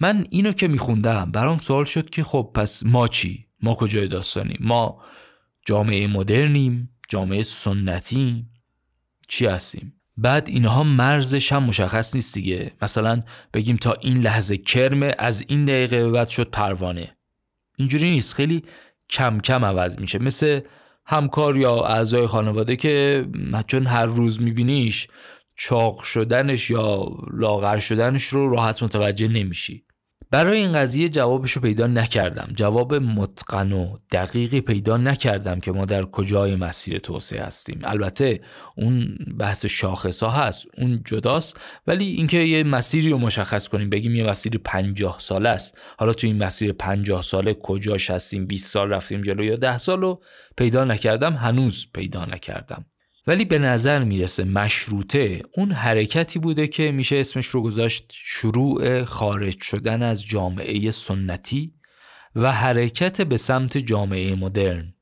من 0.00 0.26
اینو 0.30 0.52
که 0.52 0.68
میخوندم 0.68 1.30
برام 1.30 1.58
سوال 1.58 1.84
شد 1.84 2.10
که 2.10 2.24
خب 2.24 2.50
پس 2.54 2.82
ما 2.86 3.08
چی؟ 3.08 3.46
ما 3.62 3.74
کجای 3.74 4.08
داستانیم؟ 4.08 4.58
ما 4.60 5.02
جامعه 5.66 6.06
مدرنیم؟ 6.06 6.96
جامعه 7.08 7.42
سنتیم؟ 7.42 8.50
چی 9.28 9.46
هستیم؟ 9.46 9.99
بعد 10.22 10.48
اینها 10.48 10.82
مرزش 10.82 11.52
هم 11.52 11.62
مشخص 11.62 12.14
نیست 12.14 12.34
دیگه. 12.34 12.72
مثلا 12.82 13.22
بگیم 13.54 13.76
تا 13.76 13.92
این 13.92 14.18
لحظه 14.18 14.56
کرمه 14.56 15.14
از 15.18 15.44
این 15.48 15.64
دقیقه 15.64 16.04
به 16.04 16.10
بعد 16.10 16.28
شد 16.28 16.50
پروانه. 16.50 17.16
اینجوری 17.76 18.10
نیست. 18.10 18.34
خیلی 18.34 18.62
کم 19.10 19.38
کم 19.38 19.64
عوض 19.64 19.98
میشه. 19.98 20.18
مثل 20.18 20.60
همکار 21.06 21.56
یا 21.56 21.84
اعضای 21.84 22.26
خانواده 22.26 22.76
که 22.76 23.26
چون 23.66 23.86
هر 23.86 24.06
روز 24.06 24.42
میبینیش 24.42 25.08
چاق 25.56 26.02
شدنش 26.02 26.70
یا 26.70 27.06
لاغر 27.32 27.78
شدنش 27.78 28.24
رو 28.24 28.50
راحت 28.50 28.82
متوجه 28.82 29.28
نمیشی. 29.28 29.84
برای 30.32 30.58
این 30.58 30.72
قضیه 30.72 31.08
جوابش 31.08 31.52
رو 31.52 31.62
پیدا 31.62 31.86
نکردم. 31.86 32.52
جواب 32.56 32.94
متقن 32.94 33.72
و 33.72 33.96
دقیقی 34.12 34.60
پیدا 34.60 34.96
نکردم 34.96 35.60
که 35.60 35.72
ما 35.72 35.84
در 35.84 36.02
کجای 36.02 36.56
مسیر 36.56 36.98
توسعه 36.98 37.42
هستیم. 37.42 37.80
البته 37.84 38.40
اون 38.76 39.18
بحث 39.38 39.66
شاخص 39.66 40.22
ها 40.22 40.30
هست 40.30 40.66
اون 40.78 41.02
جداست 41.04 41.60
ولی 41.86 42.04
اینکه 42.04 42.38
یه 42.38 42.64
مسیری 42.64 43.10
رو 43.10 43.18
مشخص 43.18 43.68
کنیم 43.68 43.90
بگیم 43.90 44.14
یه 44.14 44.24
مسیر 44.24 44.58
پنجاه 44.64 45.16
ساله 45.18 45.48
است. 45.48 45.78
حالا 45.98 46.12
تو 46.12 46.26
این 46.26 46.44
مسیر 46.44 46.72
پنجاه 46.72 47.22
ساله 47.22 47.54
کجاش 47.54 48.10
هستیم 48.10 48.46
20 48.46 48.72
سال 48.72 48.88
رفتیم 48.88 49.22
جلو 49.22 49.44
یا 49.44 49.56
ده 49.56 49.78
سال 49.78 50.00
رو 50.00 50.22
پیدا 50.56 50.84
نکردم 50.84 51.34
هنوز 51.34 51.86
پیدا 51.94 52.24
نکردم. 52.24 52.84
ولی 53.26 53.44
به 53.44 53.58
نظر 53.58 54.04
می‌رسه 54.04 54.44
مشروطه 54.44 55.42
اون 55.56 55.72
حرکتی 55.72 56.38
بوده 56.38 56.68
که 56.68 56.92
میشه 56.92 57.16
اسمش 57.16 57.46
رو 57.46 57.62
گذاشت 57.62 58.12
شروع 58.14 59.04
خارج 59.04 59.62
شدن 59.62 60.02
از 60.02 60.26
جامعه 60.26 60.90
سنتی 60.90 61.74
و 62.36 62.52
حرکت 62.52 63.20
به 63.20 63.36
سمت 63.36 63.78
جامعه 63.78 64.34
مدرن. 64.34 64.94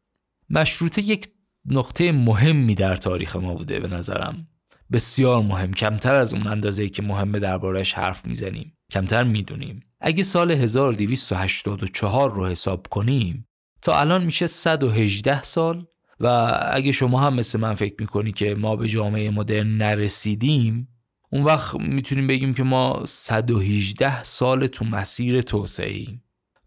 مشروطه 0.51 1.03
یک 1.03 1.29
نقطه 1.67 2.13
مهمی 2.13 2.75
در 2.75 2.97
تاریخ 2.97 3.37
ما 3.37 3.55
بوده 3.55 3.81
به 3.81 3.89
نظرم. 3.89 4.49
بسیار 4.93 5.43
مهم. 5.43 5.73
کمتر 5.73 6.15
از 6.15 6.35
اون 6.35 6.47
اندازه 6.47 6.89
که 6.89 7.03
مهمه 7.03 7.39
دربارش 7.39 7.93
حرف 7.93 8.27
می‌زنیم. 8.27 8.79
کمتر 8.93 9.25
می‌دونیم. 9.25 9.81
اگه 10.01 10.23
سال 10.23 10.51
1284 10.51 12.35
رو 12.35 12.47
حساب 12.47 12.87
کنیم 12.91 13.49
تا 13.83 14.01
الان 14.01 14.25
میشه 14.25 14.47
118 14.47 15.43
سال 15.43 15.87
و 16.21 16.27
اگه 16.73 16.93
شما 16.93 17.21
هم 17.21 17.35
مثل 17.35 17.61
من 17.61 17.75
فکر 17.75 17.95
می‌کنی 17.99 18.33
که 18.33 18.55
ما 18.55 18.77
به 18.77 18.89
جامعه 18.89 19.31
مدرن 19.31 19.77
نرسیدیم 19.77 20.89
اون 21.31 21.43
وقت 21.43 21.75
می‌تونیم 21.75 22.27
بگیم 22.27 22.55
که 22.55 22.63
ما 22.63 23.03
118 23.07 24.23
سال 24.23 24.67
تو 24.67 24.85
مسیر 24.85 25.43
توسعه 25.43 26.07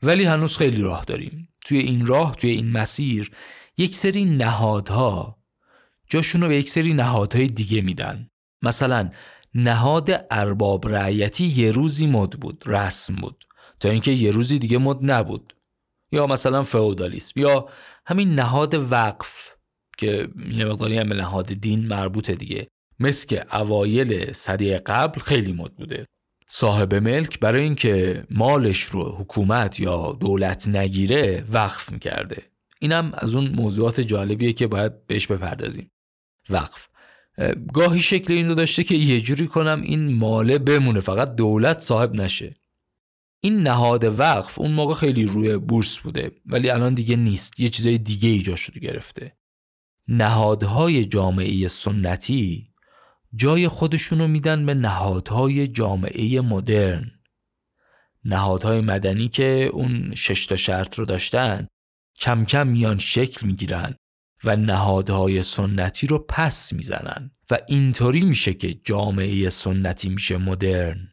ولی 0.04 0.24
هنوز 0.24 0.58
خیلی 0.58 0.82
راه 0.82 1.06
داریم. 1.06 1.48
توی 1.66 1.78
این 1.78 2.06
راه 2.06 2.36
توی 2.36 2.50
این 2.52 2.72
مسیر 2.72 3.32
یک 3.78 3.96
سری 3.96 4.26
نهادها 4.26 5.38
جاشون 6.10 6.42
رو 6.42 6.48
به 6.48 6.58
یک 6.58 6.70
سری 6.70 6.94
نهادهای 6.94 7.48
دیگه 7.48 7.82
میدن. 7.82 8.30
مثلا 8.62 9.10
نهاد 9.56 10.26
ارباب 10.32 10.90
رعیتی 10.90 11.46
یه 11.46 11.72
روزی 11.72 12.08
مد 12.08 12.30
بود 12.30 12.64
رسم 12.66 13.16
بود. 13.16 13.46
تا 13.80 13.90
اینکه 13.90 14.12
یه 14.12 14.32
روزی 14.32 14.60
دیگه 14.60 14.78
مد 14.78 15.12
نبود. 15.12 15.56
یا 16.12 16.28
مثلا 16.28 16.64
فئودالیسم. 16.64 17.40
یا 17.40 17.70
همین 18.12 18.30
نهاد 18.30 18.92
وقف 18.92 19.56
که 19.98 20.28
یه 20.52 20.66
مقداری 20.66 20.98
هم 20.98 21.10
به 21.10 21.16
نهاد 21.16 21.46
دین 21.46 21.88
مربوطه 21.88 22.36
دیگه. 22.36 22.68
مثل 23.00 23.28
که 23.28 23.56
اوایل 23.56 24.34
صدی 24.34 24.78
قبل 24.78 25.20
خیلی 25.20 25.54
مد 25.54 25.76
بوده. 25.76 26.06
صاحب 26.48 26.96
ملک 26.96 27.40
برای 27.40 27.64
اینکه 27.64 28.24
مالش 28.30 28.82
رو 28.84 29.16
حکومت 29.20 29.80
یا 29.80 30.18
دولت 30.20 30.68
نگیره 30.68 31.46
وقف 31.52 31.92
می‌کرده. 31.92 32.44
اینم 32.80 33.12
از 33.14 33.36
اون 33.36 33.48
موضوعات 33.48 34.02
جالبیه 34.02 34.54
که 34.54 34.68
باید 34.68 35.08
بهش 35.08 35.28
بپردازیم. 35.28 35.92
وقف. 36.50 36.88
گاهی 37.74 38.02
شکل 38.02 38.34
این 38.34 38.48
رو 38.48 38.56
داشته 38.56 38.84
که 38.84 38.96
یه 38.96 39.22
جوری 39.22 39.48
کنم 39.48 39.82
این 39.82 40.14
ماله 40.14 40.58
بمونه 40.58 41.00
فقط 41.00 41.36
دولت 41.36 41.80
صاحب 41.80 42.16
نشه. 42.16 42.56
این 43.44 43.64
نهاد 43.64 44.20
وقف 44.20 44.60
اون 44.60 44.72
موقع 44.72 44.94
خیلی 44.94 45.26
روی 45.26 45.58
بورس 45.58 46.00
بوده 46.00 46.32
ولی 46.46 46.70
الان 46.70 46.94
دیگه 46.94 47.16
نیست. 47.16 47.60
یه 47.60 47.68
چیزای 47.68 47.98
دیگه 47.98 48.30
ایجاد 48.30 48.56
شده 48.56 48.80
گرفته. 48.80 49.38
نهادهای 50.08 51.06
جامعه 51.06 51.68
سنتی 51.68 52.68
جای 53.36 53.68
خودشونو 53.68 54.28
میدن 54.28 54.66
به 54.66 54.74
نهادهای 54.74 55.68
جامعه 55.68 56.42
مدرن. 56.42 57.12
نهادهای 58.24 58.82
مدنی 58.82 59.28
که 59.28 59.70
اون 59.74 60.16
شش 60.16 60.46
تا 60.46 60.56
شرط 60.56 61.00
رو 61.00 61.06
داشتن 61.06 61.68
کم 62.20 62.46
کم 62.46 62.68
میان 62.68 62.98
شکل 62.98 63.48
می‌گیرن 63.48 63.96
و 64.44 64.56
نهادهای 64.56 65.44
سنتی 65.44 66.08
رو 66.08 66.26
پس 66.30 66.74
می‌زنن. 66.74 67.32
و 67.52 67.58
اینطوری 67.68 68.22
میشه 68.22 68.54
که 68.54 68.74
جامعه 68.74 69.50
سنتی 69.50 70.10
میشه 70.10 70.38
مدرن. 70.38 71.11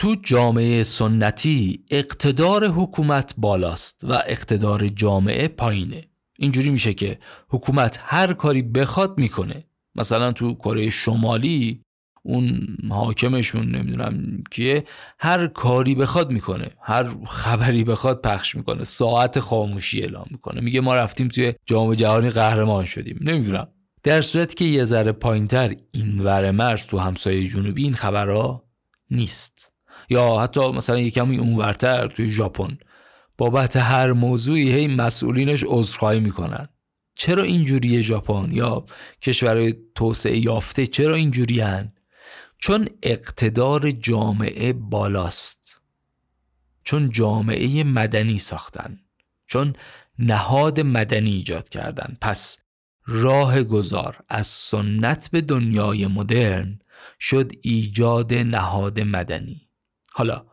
تو 0.00 0.16
جامعه 0.22 0.82
سنتی 0.82 1.84
اقتدار 1.90 2.66
حکومت 2.66 3.34
بالاست 3.38 4.04
و 4.04 4.12
اقتدار 4.12 4.88
جامعه 4.88 5.48
پایینه. 5.48 6.04
اینجوری 6.38 6.70
میشه 6.70 6.94
که 6.94 7.18
حکومت 7.48 7.98
هر 8.02 8.32
کاری 8.32 8.62
بخواد 8.62 9.18
می‌کنه. 9.18 9.64
مثلا 9.94 10.32
تو 10.32 10.54
کره 10.54 10.90
شمالی 10.90 11.82
اون 12.22 12.76
حاکمشون 12.90 13.66
نمی‌دونم 13.76 14.42
کیه 14.50 14.84
هر 15.18 15.46
کاری 15.46 15.94
بخواد 15.94 16.30
می‌کنه. 16.30 16.70
هر 16.82 17.24
خبری 17.26 17.84
بخواد 17.84 18.20
پخش 18.20 18.54
می‌کنه. 18.54 18.84
ساعت 18.84 19.40
خاموشی 19.40 20.00
اعلام 20.02 20.26
می‌کنه. 20.30 20.60
میگه 20.60 20.80
ما 20.80 20.94
رفتیم 20.94 21.28
توی 21.28 21.54
جام 21.66 21.94
جهانی 21.94 22.30
قهرمان 22.30 22.84
شدیم. 22.84 23.18
نمی‌دونم. 23.22 23.68
در 24.02 24.22
صورتی 24.22 24.54
که 24.54 24.64
یه 24.64 24.84
ذره 24.84 25.12
پایینتر 25.12 25.74
این 25.92 26.20
ور 26.20 26.50
مرز 26.50 26.86
تو 26.86 26.98
همسایه 26.98 27.48
جنوبی 27.48 27.82
این 27.82 27.94
خبرها 27.94 28.64
نیست. 29.10 29.69
یا 30.10 30.40
حتی 30.40 30.72
مثلا 30.72 30.98
یکمی 30.98 31.38
اونورتر 31.38 32.06
توی 32.06 32.28
ژاپن. 32.28 32.78
بابت 33.38 33.76
هر 33.76 34.12
موضوعی 34.12 34.72
هی 34.72 34.86
مسئولینش 34.86 35.64
عذرخواهی 35.66 36.20
می‌کنن. 36.20 36.68
چرا 37.14 37.42
اینجوریه 37.42 38.00
ژاپن؟ 38.00 38.48
یا 38.52 38.86
کشورهای 39.22 39.74
توسعه 39.94 40.38
یافته 40.38 40.86
چرا 40.86 41.14
اینجوریان 41.14 41.92
چون 42.58 42.88
اقتدار 43.02 43.90
جامعه 43.90 44.72
بالاست. 44.72 45.80
چون 46.84 47.10
جامعه 47.10 47.84
مدنی 47.84 48.38
ساختن. 48.38 48.98
چون 49.46 49.72
نهاد 50.18 50.80
مدنی 50.80 51.32
ایجاد 51.32 51.68
کردن. 51.68 52.16
پس 52.20 52.58
راه 53.06 53.62
گذار 53.62 54.16
از 54.28 54.46
سنت 54.46 55.30
به 55.30 55.40
دنیای 55.40 56.06
مدرن 56.06 56.78
شد 57.20 57.52
ایجاد 57.62 58.34
نهاد 58.34 59.00
مدنی. 59.00 59.69
حالا 60.20 60.46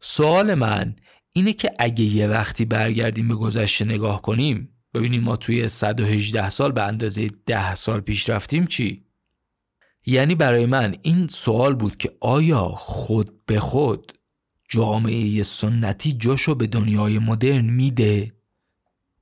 سوال 0.00 0.54
من 0.54 0.96
اینه 1.32 1.52
که 1.52 1.72
اگه 1.78 2.04
یه 2.04 2.26
وقتی 2.26 2.64
برگردیم 2.64 3.28
به 3.28 3.34
گذشته 3.34 3.84
نگاه 3.84 4.22
کنیم 4.22 4.68
ببینیم 4.94 5.22
ما 5.22 5.36
توی 5.36 5.68
118 5.68 6.48
سال 6.50 6.72
به 6.72 6.82
اندازه 6.82 7.30
10 7.46 7.74
سال 7.74 8.00
پیش 8.00 8.30
رفتیم 8.30 8.66
چی؟ 8.66 9.04
یعنی 10.06 10.34
برای 10.34 10.66
من 10.66 10.94
این 11.02 11.28
سوال 11.28 11.74
بود 11.74 11.96
که 11.96 12.12
آیا 12.20 12.68
خود 12.68 13.46
به 13.46 13.60
خود 13.60 14.12
جامعه 14.68 15.42
سنتی 15.42 16.12
جاشو 16.12 16.54
به 16.54 16.66
دنیای 16.66 17.18
مدرن 17.18 17.64
میده؟ 17.64 18.32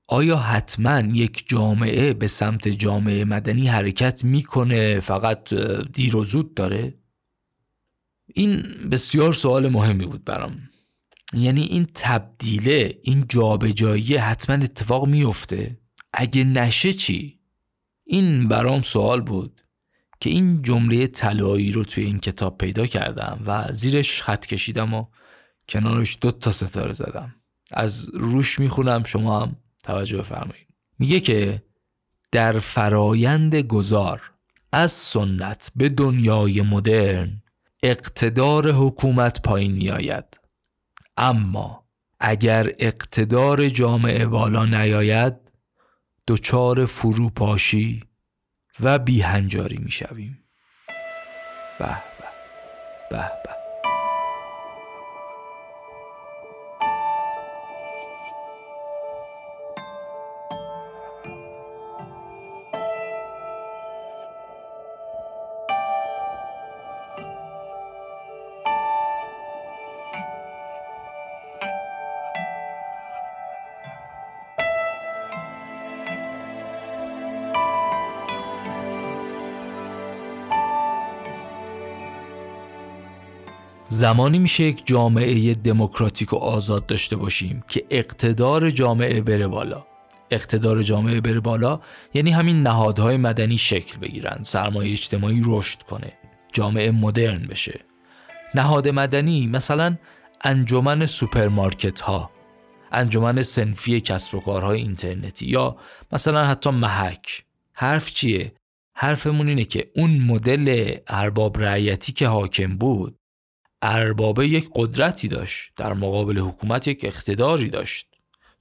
آیا 0.09 0.37
حتما 0.37 1.01
یک 1.01 1.49
جامعه 1.49 2.15
به 2.15 2.27
سمت 2.27 2.69
جامعه 2.69 3.25
مدنی 3.25 3.69
حرکت 3.69 4.25
می‌کنه 4.25 5.01
فقط 5.01 5.55
دیر 5.93 6.17
و 6.17 6.25
زود 6.25 6.55
داره؟ 6.55 6.95
این 8.35 8.63
بسیار 8.91 9.33
سوال 9.33 9.69
مهمی 9.69 10.07
بود 10.07 10.25
برام. 10.25 10.59
یعنی 11.33 11.63
این 11.63 11.87
تبدیله 11.95 12.99
این 13.03 13.25
جابجایی 13.29 14.17
حتما 14.17 14.65
اتفاق 14.65 15.07
میفته 15.07 15.79
اگه 16.13 16.45
نشه 16.45 16.93
چی؟ 16.93 17.41
این 18.05 18.49
برام 18.49 18.83
سوال 18.83 19.21
بود 19.21 19.61
که 20.21 20.31
این 20.31 20.63
جمله 20.63 21.07
طلایی 21.07 21.73
رو 21.73 21.85
توی 21.85 22.05
این 22.05 22.19
کتاب 22.19 22.59
پیدا 22.59 22.87
کردم 22.87 23.41
و 23.47 23.73
زیرش 23.73 24.23
خط 24.23 24.47
کشیدم 24.47 24.95
و 24.95 25.07
کنارش 25.69 26.19
دو 26.21 26.31
تا 26.31 26.53
ستاره 26.53 26.93
زدم. 26.93 27.35
از 27.71 28.11
روش 28.15 28.59
می‌خونم 28.59 29.03
شما 29.03 29.41
هم 29.41 29.57
توجه 29.85 30.19
بفرمایید. 30.19 30.69
میگه 30.99 31.21
که 31.21 31.63
در 32.33 32.53
فرایند 32.53 33.55
گذار 33.55 34.31
از 34.73 34.93
سنت 34.93 35.73
به 35.77 35.89
دنیای 35.89 36.63
مدرن 36.63 37.43
اقتدار 37.85 38.71
حکومت 38.71 39.43
پایین 39.43 39.73
میآید. 39.73 40.41
اما 41.17 41.89
اگر 42.21 42.67
اقتدار 42.79 43.69
جامعه 43.69 44.27
بالا 44.27 44.65
نیاید 44.65 45.35
دچار 46.27 46.87
فروپاشی 46.87 48.05
و 48.81 48.99
بیهنجاری 48.99 49.79
می‌شویم. 49.79 50.45
به 51.79 51.87
به 51.87 52.29
به 53.11 53.31
به. 53.45 53.64
زمانی 83.95 84.39
میشه 84.39 84.65
یک 84.65 84.87
جامعه 84.87 85.55
دموکراتیک 85.55 86.33
و 86.33 86.37
آزاد 86.37 86.87
داشته 86.87 87.17
باشیم 87.17 87.65
که 87.69 87.85
اقتدار 87.91 88.71
جامعه 88.71 89.21
بره 89.21 89.47
بالا. 89.47 89.87
اقتدار 90.31 90.83
جامعه 90.83 91.21
بره 91.21 91.41
بالا 91.41 91.81
یعنی 92.15 92.31
همین 92.31 92.63
نهادهای 92.63 93.17
مدنی 93.17 93.59
شکل 93.59 93.99
بگیرن 93.99 94.39
سرمایه 94.43 94.93
اجتماعی 94.93 95.43
رشد 95.45 95.83
کنه 95.83 96.13
جامعه 96.53 96.91
مدرن 96.91 97.43
بشه. 97.43 97.81
نهاد 98.55 98.89
مدنی 98.89 99.47
مثلا 99.47 99.97
انجمن 100.45 101.07
سوپرمارکت 101.07 102.01
ها 102.01 102.31
انجمن 102.93 103.43
صنفی 103.43 104.01
کسب 104.01 104.35
و 104.35 104.41
کارهای 104.41 104.79
اینترنتی 104.79 105.47
یا 105.47 105.77
مثلا 106.13 106.47
حتی 106.47 106.71
محک. 106.71 107.45
حرف 107.75 108.11
چیه؟ 108.11 108.53
حرفمون 108.95 109.49
اینه 109.49 109.65
که 109.65 109.91
اون 109.97 110.19
مدل 110.19 110.95
ارباب 111.09 111.59
رعیتی 111.59 112.13
که 112.13 112.29
حاکم 112.29 112.77
بود 112.77 113.19
اربابه 113.85 114.49
یک 114.49 114.69
قدرتی 114.75 115.29
داشت. 115.29 115.73
در 115.77 115.93
مقابل 115.93 116.39
حکومت 116.39 116.89
یک 116.89 117.05
اقتداری 117.05 117.69
داشت. 117.71 118.07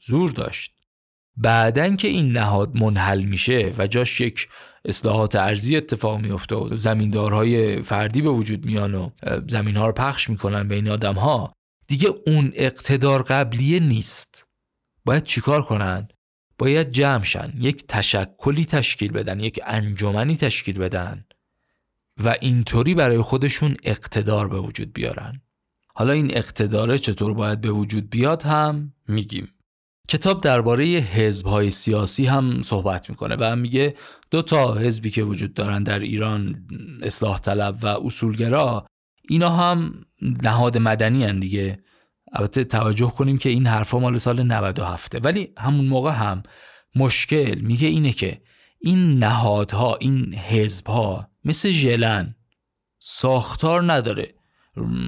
زور 0.01 0.29
داشت. 0.29 0.73
بعدن 1.37 1.95
که 1.95 2.07
این 2.07 2.31
نهاد 2.31 2.75
منحل 2.75 3.23
میشه 3.23 3.73
و 3.77 3.87
جاش 3.87 4.21
یک 4.21 4.47
اصلاحات 4.85 5.35
ارزی 5.35 5.77
اتفاق 5.77 6.19
میفته 6.19 6.55
و 6.55 6.77
زمیندارهای 6.77 7.81
فردی 7.81 8.21
به 8.21 8.29
وجود 8.29 8.65
میان 8.65 8.95
و 8.95 9.09
زمین 9.47 9.75
ها 9.75 9.87
رو 9.87 9.93
پخش 9.93 10.29
می‌کنن 10.29 10.67
بین 10.67 10.89
آدم 10.89 11.15
ها 11.15 11.53
دیگه 11.87 12.09
اون 12.27 12.51
اقتدار 12.55 13.21
قبلیه 13.21 13.79
نیست. 13.79 14.47
باید 15.05 15.23
چیکار 15.23 15.61
کنن؟ 15.61 16.07
باید 16.57 16.91
جمع 16.91 17.23
شن. 17.23 17.53
یک 17.59 17.87
تشکلی 17.87 18.65
تشکیل 18.65 19.11
بدن 19.11 19.39
یک 19.39 19.59
انجمنی 19.65 20.35
تشکیل 20.35 20.79
بدن. 20.79 21.25
و 22.23 22.35
اینطوری 22.41 22.93
برای 22.93 23.21
خودشون 23.21 23.75
اقتدار 23.83 24.47
به 24.47 24.59
وجود 24.59 24.93
بیارن. 24.93 25.41
حالا 25.95 26.13
این 26.13 26.37
اقتداره 26.37 26.97
چطور 26.97 27.33
باید 27.33 27.61
به 27.61 27.71
وجود 27.71 28.09
بیاد 28.09 28.43
هم 28.43 28.93
میگیم. 29.07 29.47
کتاب 30.07 30.41
درباره 30.41 30.85
حزب‌های 30.85 31.71
سیاسی 31.71 32.25
هم 32.25 32.61
صحبت 32.61 33.09
می‌کنه 33.09 33.35
و 33.39 33.55
میگه 33.55 33.95
دو 34.31 34.41
تا 34.41 34.73
حزبی 34.73 35.09
که 35.09 35.23
وجود 35.23 35.53
دارن 35.53 35.83
در 35.83 35.99
ایران 35.99 36.67
اصلاح 37.01 37.39
طلب 37.39 37.77
و 37.81 37.87
اصولگرا 37.87 38.85
اینا 39.29 39.49
هم 39.49 40.05
نهاد 40.21 40.77
مدنی 40.77 41.23
هن 41.25 41.39
دیگه. 41.39 41.79
البته 42.33 42.63
توجه 42.63 43.11
کنیم 43.11 43.37
که 43.37 43.49
این 43.49 43.67
حرفا 43.67 43.99
مال 43.99 44.17
سال 44.17 44.43
97 44.43 45.25
ولی 45.25 45.53
همون 45.57 45.85
موقع 45.85 46.11
هم 46.11 46.43
مشکل 46.95 47.59
میگه 47.59 47.87
اینه 47.87 48.11
که 48.11 48.41
این 48.81 49.19
نهادها 49.19 49.95
این 49.95 50.33
حزبها 50.35 51.32
مثل 51.45 51.69
ژلن. 51.69 52.35
ساختار 52.99 53.93
نداره. 53.93 54.33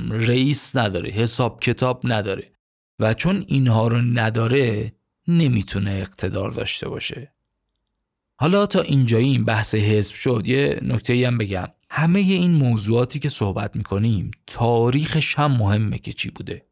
رئیس 0.10 0.76
نداره. 0.76 1.10
حساب 1.10 1.60
کتاب 1.60 2.02
نداره. 2.04 2.52
و 3.00 3.14
چون 3.14 3.44
اینها 3.48 3.88
رو 3.88 4.02
نداره 4.02 4.94
نمی‌تونه 5.28 5.92
اقتدار 5.92 6.52
داشته 6.52 6.90
باشه. 6.90 7.34
حالا 8.36 8.66
تا 8.66 8.82
اینجایی 8.82 9.26
این 9.26 9.46
بحث 9.46 9.76
حزب 9.76 10.14
شد 10.16 10.44
یه 10.48 10.80
نکته 10.82 11.28
هم 11.28 11.38
بگم. 11.38 11.68
همه 11.90 12.20
این 12.20 12.52
موضوعاتی 12.52 13.20
که 13.20 13.30
صحبت 13.30 13.76
می‌کنیم 13.76 14.32
تاریخش 14.48 15.36
هم 15.36 15.52
مهمه 15.52 15.98
که 15.98 16.14
چی 16.14 16.30
بوده. 16.30 16.66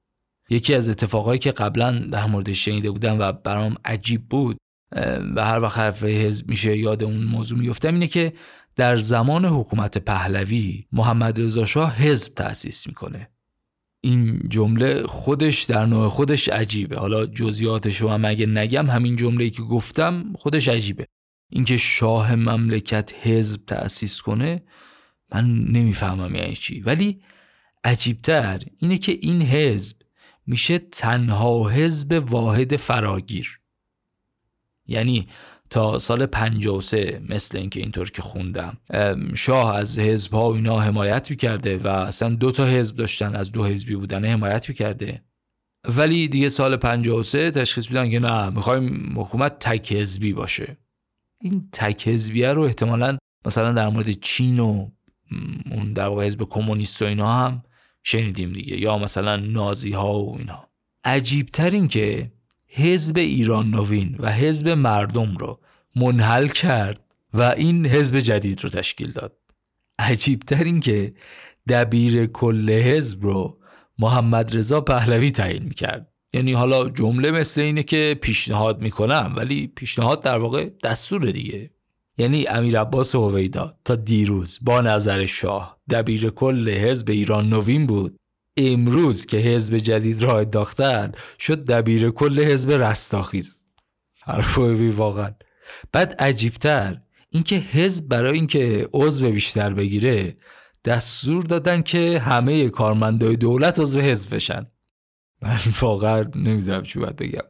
یکی 0.50 0.76
از 0.76 0.90
اتفاقایی 0.90 1.40
که 1.40 1.52
قبلا 1.52 1.92
در 1.92 2.26
مورد 2.26 2.52
شنیده 2.52 2.92
بودم 2.92 3.20
و 3.20 3.32
برام 3.32 3.76
عجیب 3.86 4.30
بود 4.30 4.58
و 5.36 5.46
هر 5.46 5.60
وقت 5.60 5.78
حرف 5.78 6.04
حزب 6.04 6.50
میشه 6.50 6.78
یاد 6.78 7.04
اون 7.04 7.24
موضوع 7.24 7.60
میفتم 7.60 7.94
اینه 7.94 8.08
که 8.08 8.34
در 8.76 8.96
زمان 8.96 9.46
حکومت 9.46 9.98
پهلوی 9.98 10.86
محمد 10.92 11.42
رضا 11.42 11.66
شاه 11.66 11.96
حزب 11.96 12.34
تأسیس 12.34 12.88
می‌کنه. 12.88 13.30
این 14.02 14.50
جمله 14.50 15.08
خودش 15.08 15.64
در 15.64 15.86
نوع 15.86 16.08
خودش 16.08 16.50
عجیبه. 16.50 17.00
حالا 17.00 17.26
جزئیاتش 17.26 17.98
رو 17.98 18.10
هم 18.10 18.26
اگه 18.26 18.46
نگم 18.46 18.90
همین 18.90 19.16
جمله 19.16 19.50
که 19.50 19.62
گفتم 19.62 20.34
خودش 20.34 20.68
عجیبه. 20.68 21.06
اینکه 21.50 21.78
شاه 21.78 22.36
مملکت 22.36 23.14
حزب 23.22 23.66
تأسیس 23.66 24.22
کنه 24.22 24.64
من 25.34 25.64
نمی‌فهمم 25.64 26.36
یعنی 26.36 26.56
چی. 26.56 26.80
ولی 26.80 27.22
عجیبتر 27.84 28.62
اینه 28.80 28.98
که 28.98 29.18
این 29.22 29.42
حزب 29.42 29.98
میشه 30.48 30.80
تنها 30.80 31.70
حزب 31.70 32.24
واحد 32.30 32.76
فراگیر. 32.76 33.60
یعنی 34.86 35.28
تا 35.74 36.00
سال 36.00 36.26
53 36.26 37.22
مثل 37.30 37.58
اینکه 37.58 37.80
اینطور 37.80 38.12
که 38.12 38.22
خوندم. 38.22 38.78
شاه 39.36 39.76
از 39.76 40.00
حزب 40.00 40.34
ها 40.34 40.50
و 40.50 40.56
اینا 40.56 40.80
حمایت 40.80 41.32
می‌کرده 41.32 41.78
و 41.78 41.88
اصلا 41.88 42.30
دو 42.30 42.52
تا 42.52 42.66
حزب 42.66 42.96
داشتن 42.96 43.36
از 43.36 43.52
دو 43.52 43.66
حزبی 43.66 43.96
بودن 43.96 44.26
حمایت 44.26 44.70
می‌کرده. 44.70 45.24
ولی 45.98 46.28
دیگه 46.28 46.50
سال 46.50 46.76
53 46.76 47.52
تشخیص 47.52 47.90
میدن 47.90 48.10
که 48.10 48.20
نه 48.20 48.50
می‌خوایم 48.50 49.14
حکومت 49.20 49.60
تک 49.60 49.94
حزبی 49.94 50.34
باشه. 50.34 50.78
این 51.42 51.70
تک 51.72 52.08
حزبیه 52.08 52.54
رو 52.54 52.62
احتمالا 52.62 53.18
مثلا 53.46 53.72
در 53.72 53.90
مورد 53.90 54.12
چین 54.12 54.60
و 54.60 54.90
اون 55.72 55.94
در 55.94 56.08
واقع 56.08 56.26
حزب 56.26 56.44
کمونیست 56.44 57.02
و 57.02 57.06
اینا 57.06 57.34
هم 57.34 57.64
شنیدیم 58.04 58.52
دیگه. 58.52 58.80
یا 58.80 58.98
مثلا 58.98 59.36
نازی 59.36 59.92
ها 59.92 60.20
و 60.20 60.38
اینا. 60.38 60.70
عجیب 61.06 61.46
تر 61.46 61.70
این 61.70 61.88
که 61.88 62.32
حزب 62.68 63.18
ایران 63.18 63.70
نوین 63.70 64.16
و 64.20 64.32
حزب 64.32 64.70
مردم 64.70 65.38
رو 65.38 65.60
منحل 65.96 66.48
کرد 66.48 67.04
و 67.34 67.42
این 67.42 67.86
حزب 67.86 68.20
جدید 68.20 68.64
رو 68.64 68.70
تشکیل 68.70 69.12
داد. 69.12 69.38
عجیب 70.00 70.40
تر 70.40 70.64
این 70.64 70.80
که 70.80 71.14
دبیر 71.70 72.26
کل 72.26 72.70
حزب 72.70 73.24
رو 73.24 73.58
محمد 74.00 74.58
رضا 74.58 74.82
پهلوی 74.82 75.32
تعیین 75.32 75.64
می‌کرد. 75.64 76.08
یعنی 76.34 76.54
حالا 76.54 76.90
جمله 76.90 77.32
مثل 77.32 77.62
اینه 77.62 77.84
که 77.84 78.20
پیشنهاد 78.22 78.82
می‌کنم 78.82 79.34
ولی 79.38 79.68
پیشنهاد 79.68 80.24
در 80.24 80.38
واقع 80.38 80.70
دستور 80.84 81.32
دیگه. 81.32 81.70
یعنی 82.18 82.48
امیر 82.48 82.80
عباس 82.80 83.16
هویدا 83.16 83.78
تا 83.86 83.96
دیروز 83.96 84.60
با 84.62 84.82
نظر 84.82 85.26
شاه 85.26 85.78
دبیر 85.90 86.30
کل 86.30 86.70
حزب 86.70 87.10
ایران 87.10 87.50
نوین 87.50 87.88
بود. 87.88 88.20
امروز 88.58 89.26
که 89.26 89.38
حزب 89.38 89.78
جدید 89.78 90.24
را 90.24 90.40
انداختن 90.40 91.12
شد 91.40 91.66
دبیر 91.66 92.10
کل 92.10 92.44
حزب 92.44 92.72
رستاخیز. 92.72 93.64
حرفوی 94.22 94.90
واقعا 94.90 95.32
بعد 95.92 96.16
عجیبتر 96.20 97.02
اینکه 97.30 97.56
حزب 97.56 98.08
برای 98.08 98.34
اینکه 98.34 98.88
عضو 98.94 99.32
بیشتر 99.32 99.74
بگیره 99.74 100.36
دستور 100.86 101.44
دادن 101.44 101.82
که 101.82 102.20
همه 102.20 102.70
کارمندای 102.70 103.36
دولت 103.36 103.80
عضو 103.80 104.02
حزب 104.02 104.36
بشن. 104.36 104.66
من 105.42 105.58
واقعا 105.82 106.24
نمی‌دونم 106.36 106.84
چی 106.84 107.00
باید 107.00 107.16
بگم. 107.16 107.44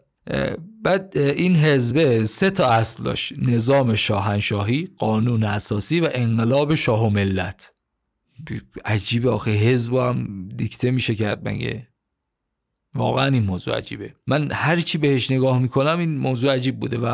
بعد 0.84 1.18
این 1.18 1.56
حزب 1.56 2.24
سه 2.24 2.50
تا 2.50 2.70
اصل 2.70 3.04
داشت. 3.04 3.34
نظام 3.38 3.96
شاهنشاهی 3.96 4.90
قانون 4.98 5.44
اساسی 5.44 6.00
و 6.00 6.10
انقلاب 6.12 6.76
شاه 6.76 7.06
و 7.06 7.10
ملت. 7.10 7.74
عجیبه 8.86 9.30
آخه 9.30 9.52
حزب 9.52 9.94
هم 9.94 10.48
دیکته 10.48 10.92
میشه 10.92 11.16
کرد 11.16 11.48
مگه؟ 11.48 11.88
واقعا 12.96 13.28
این 13.28 13.44
موضوع 13.44 13.78
عجیبه. 13.78 14.14
من 14.28 14.52
هر 14.52 14.76
چی 14.80 14.98
بهش 14.98 15.32
نگاه 15.32 15.60
می‌کنم 15.60 16.00
این 16.00 16.18
موضوع 16.18 16.54
عجیب 16.54 16.80
بوده 16.80 16.98
و 16.98 17.06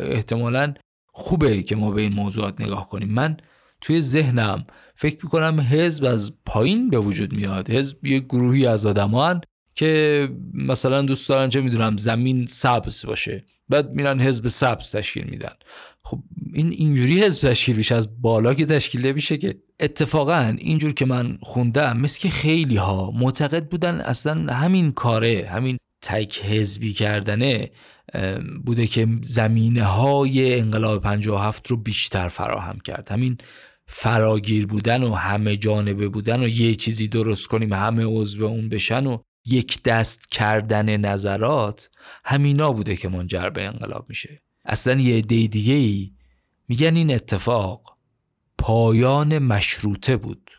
احتمالا 0.00 0.74
خوبه 1.06 1.62
که 1.62 1.76
ما 1.76 1.90
به 1.90 2.02
این 2.02 2.12
موضوعات 2.12 2.60
نگاه 2.60 2.88
کنیم. 2.88 3.08
من 3.08 3.36
توی 3.80 4.00
ذهنم 4.00 4.66
فکر 4.94 5.24
می‌کنم 5.24 5.60
حزب 5.60 6.04
از 6.04 6.32
پایین 6.46 6.90
به 6.90 6.98
وجود 6.98 7.32
میاد. 7.32 7.70
حزب 7.70 8.06
یه 8.06 8.20
گروهی 8.20 8.66
از 8.66 8.86
آدمان 8.86 9.40
که 9.74 10.28
مثلا 10.54 11.02
دوست 11.02 11.28
دارن 11.28 11.48
چه 11.48 11.60
می‌دونم 11.60 11.96
زمین 11.96 12.46
سبز 12.46 13.06
باشه. 13.06 13.44
بعد 13.68 13.90
میرن 13.90 14.20
حزب 14.20 14.48
سبز 14.48 14.92
تشکیل 14.92 15.24
میدن. 15.24 15.52
خب 16.02 16.22
این 16.52 16.70
اینجوری 16.70 17.22
حزب 17.22 17.48
تشکیل 17.50 17.76
میشه 17.76 17.94
از 17.94 18.22
بالا 18.22 18.54
که 18.54 18.66
تشکیل 18.66 19.12
میشه 19.12 19.36
که 19.36 19.62
اتفاقا 19.80 20.56
اینجور 20.58 20.94
که 20.94 21.06
من 21.06 21.38
خوندم 21.42 21.96
مثل 21.96 22.20
که 22.20 22.30
خیلی 22.30 22.76
ها 22.76 23.10
معتقد 23.10 23.68
بودن 23.68 24.00
اصلا 24.00 24.52
همین 24.54 24.92
کاره 24.92 25.48
همین 25.52 25.78
تک 26.02 26.44
حزبی 26.44 26.92
کردنه 26.92 27.70
بوده 28.64 28.86
که 28.86 29.08
زمینه 29.22 29.84
های 29.84 30.60
انقلاب 30.60 31.02
57 31.02 31.70
رو 31.70 31.76
بیشتر 31.76 32.28
فراهم 32.28 32.78
کرد. 32.78 33.08
همین 33.10 33.38
فراگیر 33.86 34.66
بودن 34.66 35.02
و 35.02 35.14
همه 35.14 35.56
جانبه 35.56 36.08
بودن 36.08 36.42
و 36.42 36.48
یه 36.48 36.74
چیزی 36.74 37.08
درست 37.08 37.46
کنیم 37.46 37.72
همه 37.72 38.04
عضو 38.04 38.44
اون 38.44 38.68
بشن 38.68 39.06
و 39.06 39.18
یک 39.50 39.82
دست 39.82 40.30
کردن 40.30 40.96
نظرات 40.96 41.90
همینا 42.24 42.72
بوده 42.72 42.96
که 42.96 43.08
منجر 43.08 43.50
به 43.50 43.64
انقلاب 43.64 44.06
میشه. 44.08 44.42
اصلا 44.64 45.00
یه 45.00 45.16
عده 45.16 45.46
دیگه 45.46 45.74
ای 45.74 46.12
میگن 46.68 46.96
این 46.96 47.14
اتفاق 47.14 47.98
پایان 48.58 49.38
مشروطه 49.38 50.16
بود. 50.16 50.50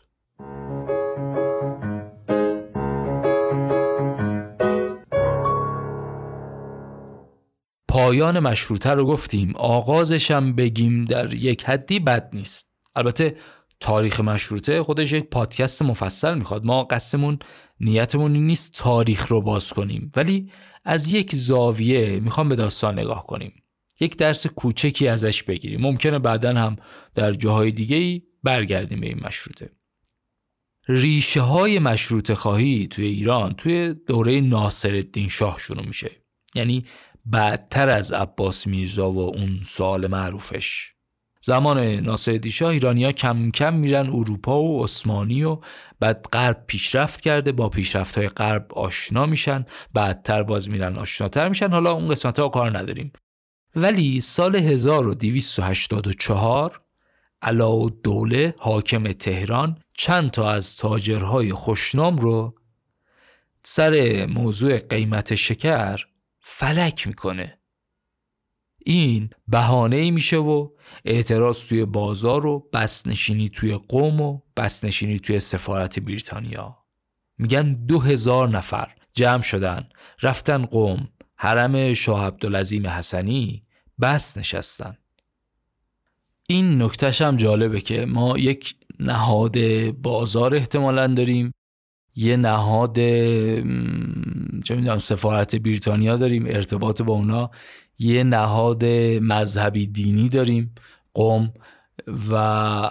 پایان 7.88 8.40
مشروطه 8.40 8.90
رو 8.90 9.06
گفتیم 9.06 9.56
آغازشم 9.56 10.56
بگیم 10.56 11.06
در 11.06 11.34
یک 11.34 11.64
حدی 11.64 12.00
بد 12.00 12.30
نیست. 12.34 12.70
البته 12.96 13.36
تاریخ 13.80 14.20
مشروطه 14.20 14.84
خودش 14.84 15.12
یک 15.12 15.30
پادکست 15.30 15.82
مفصل 15.82 16.38
می‌خواد. 16.38 16.66
ما 16.66 16.84
قصدمون 16.84 17.40
نیتمون 17.80 18.34
نیست 18.34 18.74
تاریخ 18.74 19.28
رو 19.28 19.42
باز 19.42 19.74
کنیم. 19.74 20.12
ولی 20.16 20.52
از 20.86 21.14
یک 21.14 21.36
زاویه 21.36 22.20
می‌خوام 22.20 22.50
به 22.50 22.56
داستان 22.56 23.00
نگاه 23.00 23.26
کنیم. 23.28 23.64
یک 24.00 24.18
درس 24.18 24.48
کوچکی 24.48 25.08
ازش 25.08 25.44
بگیریم. 25.44 25.82
ممکنه 25.82 26.20
بعدا 26.20 26.54
هم 26.54 26.76
در 27.16 27.32
جاهای 27.32 27.72
دیگه 27.72 28.22
برگردیم 28.44 29.00
به 29.00 29.08
این 29.08 29.20
مشروطه. 29.24 29.70
ریشه 30.88 31.42
های 31.42 31.80
مشروط 31.80 32.34
خواهی 32.34 32.88
توی 32.88 33.06
ایران 33.06 33.54
توی 33.54 33.94
دوره 33.94 34.42
ناصر 34.42 35.04
شاه 35.30 35.60
شروع 35.60 35.86
میشه. 35.86 36.12
یعنی 36.56 36.86
بعدتر 37.26 37.90
از 37.90 38.12
عباس 38.12 38.68
میرزا 38.68 39.12
و 39.12 39.20
اون 39.20 39.60
سال 39.66 40.08
معروفش. 40.08 40.94
زمان 41.42 41.80
ناصر 41.80 42.48
شاه 42.48 42.70
ایرانیا 42.70 43.12
کم 43.12 43.52
کم 43.52 43.74
میرن 43.74 44.10
اروپا 44.10 44.62
و 44.62 44.84
عثمانی 44.84 45.44
و 45.44 45.58
بعد 46.00 46.28
غرب 46.34 46.64
پیشرفت 46.68 47.22
کرده 47.22 47.52
با 47.52 47.70
پیشرفت 47.70 48.18
های 48.18 48.28
غرب 48.28 48.74
آشنا 48.74 49.26
میشن 49.26 49.66
بعدتر 49.94 50.44
باز 50.44 50.70
میرن 50.70 50.98
آشناتر 50.98 51.50
میشن. 51.50 51.72
حالا 51.72 51.92
اون 51.92 52.08
قسمت 52.08 52.40
ها 52.40 52.50
کار 52.50 52.78
نداریم. 52.78 53.12
ولی 53.76 54.22
سال 54.22 54.56
1284 54.56 56.82
علا 57.42 57.90
دوله 57.90 58.56
حاکم 58.58 59.12
تهران 59.12 59.80
چند 59.94 60.32
تا 60.32 60.52
از 60.52 60.78
تاجرهای 60.78 61.54
خوشنام 61.54 62.18
رو 62.18 62.56
سر 63.64 64.26
موضوع 64.26 64.78
قیمت 64.78 65.36
شکر 65.36 66.06
فلک 66.40 67.08
می‌کنه. 67.08 67.59
این 68.90 69.30
بهانه 69.48 70.12
میشه 70.12 70.38
و 70.38 70.70
اعتراض 71.06 71.68
توی 71.68 71.86
بازار 71.86 72.46
و 72.46 72.70
بسنشینی 72.74 73.50
توی 73.50 73.78
قوم 73.88 74.22
و 74.22 74.42
بسنشینی 74.58 75.20
توی 75.20 75.40
سفارت 75.40 76.00
بریتانیا. 76.00 76.78
میگن 77.38 77.86
دو 77.86 78.00
هزار 78.00 78.50
نفر 78.50 78.96
جمع 79.14 79.42
شدن 79.42 79.90
رفتن 80.22 80.66
قوم. 80.66 81.08
حرم 81.36 81.94
شاه 81.94 82.26
عبدالعظیم 82.26 82.88
حسنی 82.88 83.64
بس 84.02 84.38
نشستن. 84.38 84.98
این 86.48 86.82
نکتش 86.82 87.22
هم 87.22 87.36
جالبه 87.36 87.82
که 87.82 88.06
ما 88.06 88.38
یک 88.38 88.76
نهاد 89.00 89.58
بازار 89.92 90.56
احتمالا 90.56 91.08
داریم 91.08 91.52
یه 92.16 92.38
نهاد 92.38 92.96
چه 94.64 94.76
می‌دونم 94.76 94.98
سفارت 94.98 95.56
بریتانیا 95.56 96.18
داریم 96.18 96.46
ارتباط 96.46 97.02
با 97.02 97.14
اونا. 97.14 97.52
یه 98.00 98.24
نهاد 98.24 98.86
مذهبی 99.22 99.88
دینی 99.88 100.30
داریم 100.30 100.76
قوم 101.14 101.54
و 102.30 102.36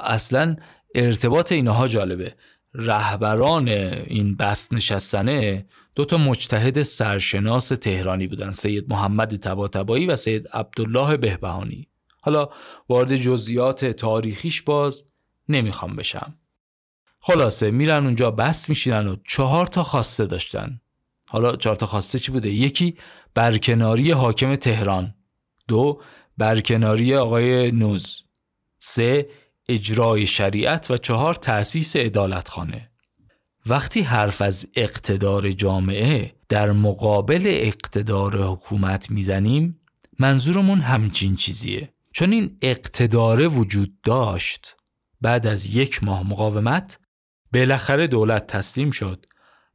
اصلا 0.05 0.57
ارتباط 0.95 1.53
اینها 1.53 1.89
جالبه. 1.89 2.35
رهبران 2.75 3.69
این 3.69 4.37
بست 4.37 4.73
نشستنه 4.73 5.67
دو 5.95 6.05
تا 6.05 6.19
مجتهد 6.19 6.83
سرشناس 6.83 7.69
تهرانی 7.69 8.27
بودن 8.27 8.51
سید 8.51 8.93
محمد 8.93 9.37
تباتبایی 9.37 10.07
و 10.07 10.17
سید 10.17 10.49
عبدالله 10.49 11.17
بهبهانی. 11.17 11.89
حالا 12.21 12.49
وارد 12.89 13.17
جزئیات 13.17 13.85
تاریخیش 13.85 14.63
باز 14.63 15.03
نمی‌خوام 15.49 15.97
بشم. 15.97 16.35
خلاصه 17.21 17.71
میرن 17.71 18.05
اونجا 18.05 18.31
بست 18.31 18.69
میشینن 18.69 19.07
و 19.07 19.17
چهار 19.25 19.67
تا 19.67 19.83
خواسته 19.83 20.27
داشتن. 20.27 20.81
حالا 21.29 21.57
چهار 21.57 21.77
تا 21.77 21.87
خواسته 21.87 22.19
چی 22.19 22.33
بوده؟ 22.33 22.51
یکی 22.51 22.97
برکناری 23.35 24.11
حاکم 24.11 24.55
تهران. 24.55 25.15
دو 25.69 26.03
برکناری 26.39 27.15
آقای 27.15 27.73
نوز. 27.73 28.25
سه 28.79 29.29
اجرای 29.69 30.27
شریعت. 30.27 30.91
و 30.91 30.97
چهار 30.97 31.35
تأسیس 31.35 31.93
ادالتخانه 31.97 32.91
وقتی 33.67 34.01
حرف 34.01 34.43
از 34.43 34.67
اقتدار 34.75 35.51
جامعه 35.51 36.35
در 36.49 36.73
مقابل 36.73 37.43
اقتدار 37.47 38.43
حکومت 38.43 39.11
می‌زنیم 39.11 39.81
منظورمون 40.19 40.81
همچین 40.81 41.37
چیزیه. 41.37 41.93
چون 42.13 42.33
این 42.33 42.59
اقتدار 42.63 43.49
وجود 43.49 44.01
داشت 44.01 44.77
بعد 45.21 45.47
از 45.47 45.77
یک 45.77 46.05
ماه 46.05 46.29
مقاومت 46.29 46.99
بالاخره 47.53 48.07
دولت 48.07 48.47
تسلیم 48.47 48.91
شد. 48.91 49.27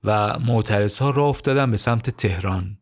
و 0.03 0.39
معترض 0.39 0.97
ها 0.97 1.09
راه 1.09 1.27
افتادن 1.27 1.71
به 1.71 1.77
سمت 1.77 2.09
تهران. 2.09 2.77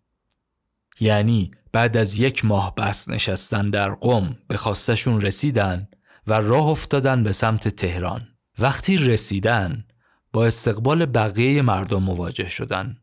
یعنی 0.99 1.51
بعد 1.71 1.97
از 1.97 2.19
یک 2.19 2.45
ماه 2.45 2.75
بس 2.75 3.09
نشستن 3.09 3.69
در 3.69 3.89
قم 3.89 4.37
به 4.47 4.57
خواستشون 4.57 5.21
رسیدن 5.21 5.87
و 6.27 6.33
راه 6.33 6.67
افتادن 6.67 7.23
به 7.23 7.31
سمت 7.31 7.67
تهران. 7.67 8.27
وقتی 8.59 8.97
رسیدن 8.97 9.85
با 10.33 10.45
استقبال 10.45 11.05
بقیه 11.05 11.61
مردم 11.61 12.03
مواجه 12.03 12.47
شدن. 12.47 12.97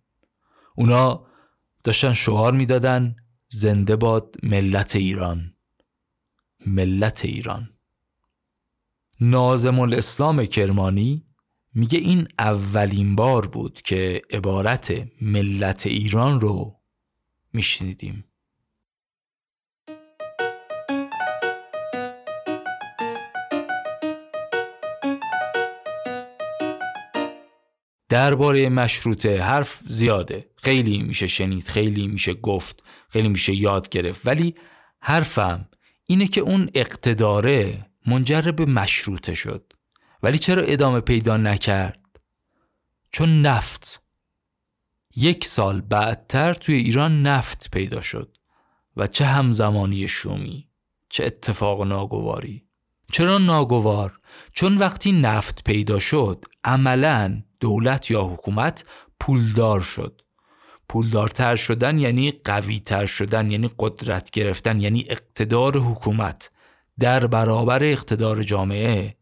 اونا 0.75 1.27
داشتن 1.85 2.13
شعار 2.13 2.53
می‌دادن 2.53 3.17
زنده 3.49 3.97
باد 3.97 4.37
ملت 4.43 4.97
ایران 4.97 5.55
ملت 6.67 7.25
ایران. 7.25 7.71
نازم 9.21 9.81
الاسلام 9.81 10.47
کرمانی 10.47 11.28
میگه 11.75 11.99
این 11.99 12.29
اولین 12.39 13.17
بار 13.17 13.47
بود 13.47 13.83
که 13.83 14.23
عبارت 14.31 15.09
ملت 15.23 15.87
ایران 15.87 16.41
رو 16.41 16.81
میشنیدیم. 17.53 18.25
درباره 28.09 28.69
مشروطه 28.69 29.43
حرف 29.43 29.81
زیاده. 29.87 30.51
خیلی 30.57 31.03
میشه 31.03 31.27
شنید 31.27 31.69
خیلی 31.69 32.07
میشه 32.07 32.35
گفت 32.35 32.83
خیلی 33.09 33.29
میشه 33.29 33.55
یاد 33.55 33.89
گرفت. 33.89 34.27
ولی 34.27 34.55
حرفم 35.01 35.69
اینه 36.07 36.27
که 36.27 36.41
اون 36.41 36.71
اقتداره 36.75 37.87
منجر 38.07 38.41
به 38.43 38.65
مشروطه 38.65 39.35
شد. 39.35 39.73
ولی 40.23 40.39
چرا 40.39 40.63
ادامه 40.63 41.01
پیدا 41.01 41.37
نکرد؟ 41.37 42.21
چون 43.13 43.43
نفت 43.43 44.03
یک 45.17 45.45
سال 45.45 45.81
بعدتر 45.81 46.55
توی 46.55 46.75
ایران 46.75 47.23
نفت 47.23 47.71
پیدا 47.71 48.01
شد 48.01 48.37
و 48.97 49.07
چه 49.07 49.25
همزمانی 49.25 50.09
شومی 50.09 50.69
چه 51.09 51.25
اتفاق 51.25 51.83
ناگواری 51.83 52.65
چرا 53.13 53.39
ناگوار؟ 53.39 54.21
چون 54.53 54.77
وقتی 54.77 55.13
نفت 55.13 55.65
پیدا 55.65 55.99
شد 55.99 56.45
عملا 56.65 57.43
دولت 57.61 58.11
یا 58.11 58.25
حکومت 58.25 58.85
پولدار 59.21 59.81
شد 59.81 60.23
پولدارتر 60.89 61.57
شدن 61.57 61.99
یعنی 61.99 62.31
قویتر 62.31 63.07
شدن 63.07 63.51
یعنی 63.51 63.71
قدرت 63.79 64.31
گرفتن 64.31 64.81
یعنی 64.81 65.05
اقتدار 65.09 65.79
حکومت 65.79 66.51
در 66.99 67.27
برابر 67.27 67.85
اقتدار 67.85 68.43
جامعه 68.43 69.17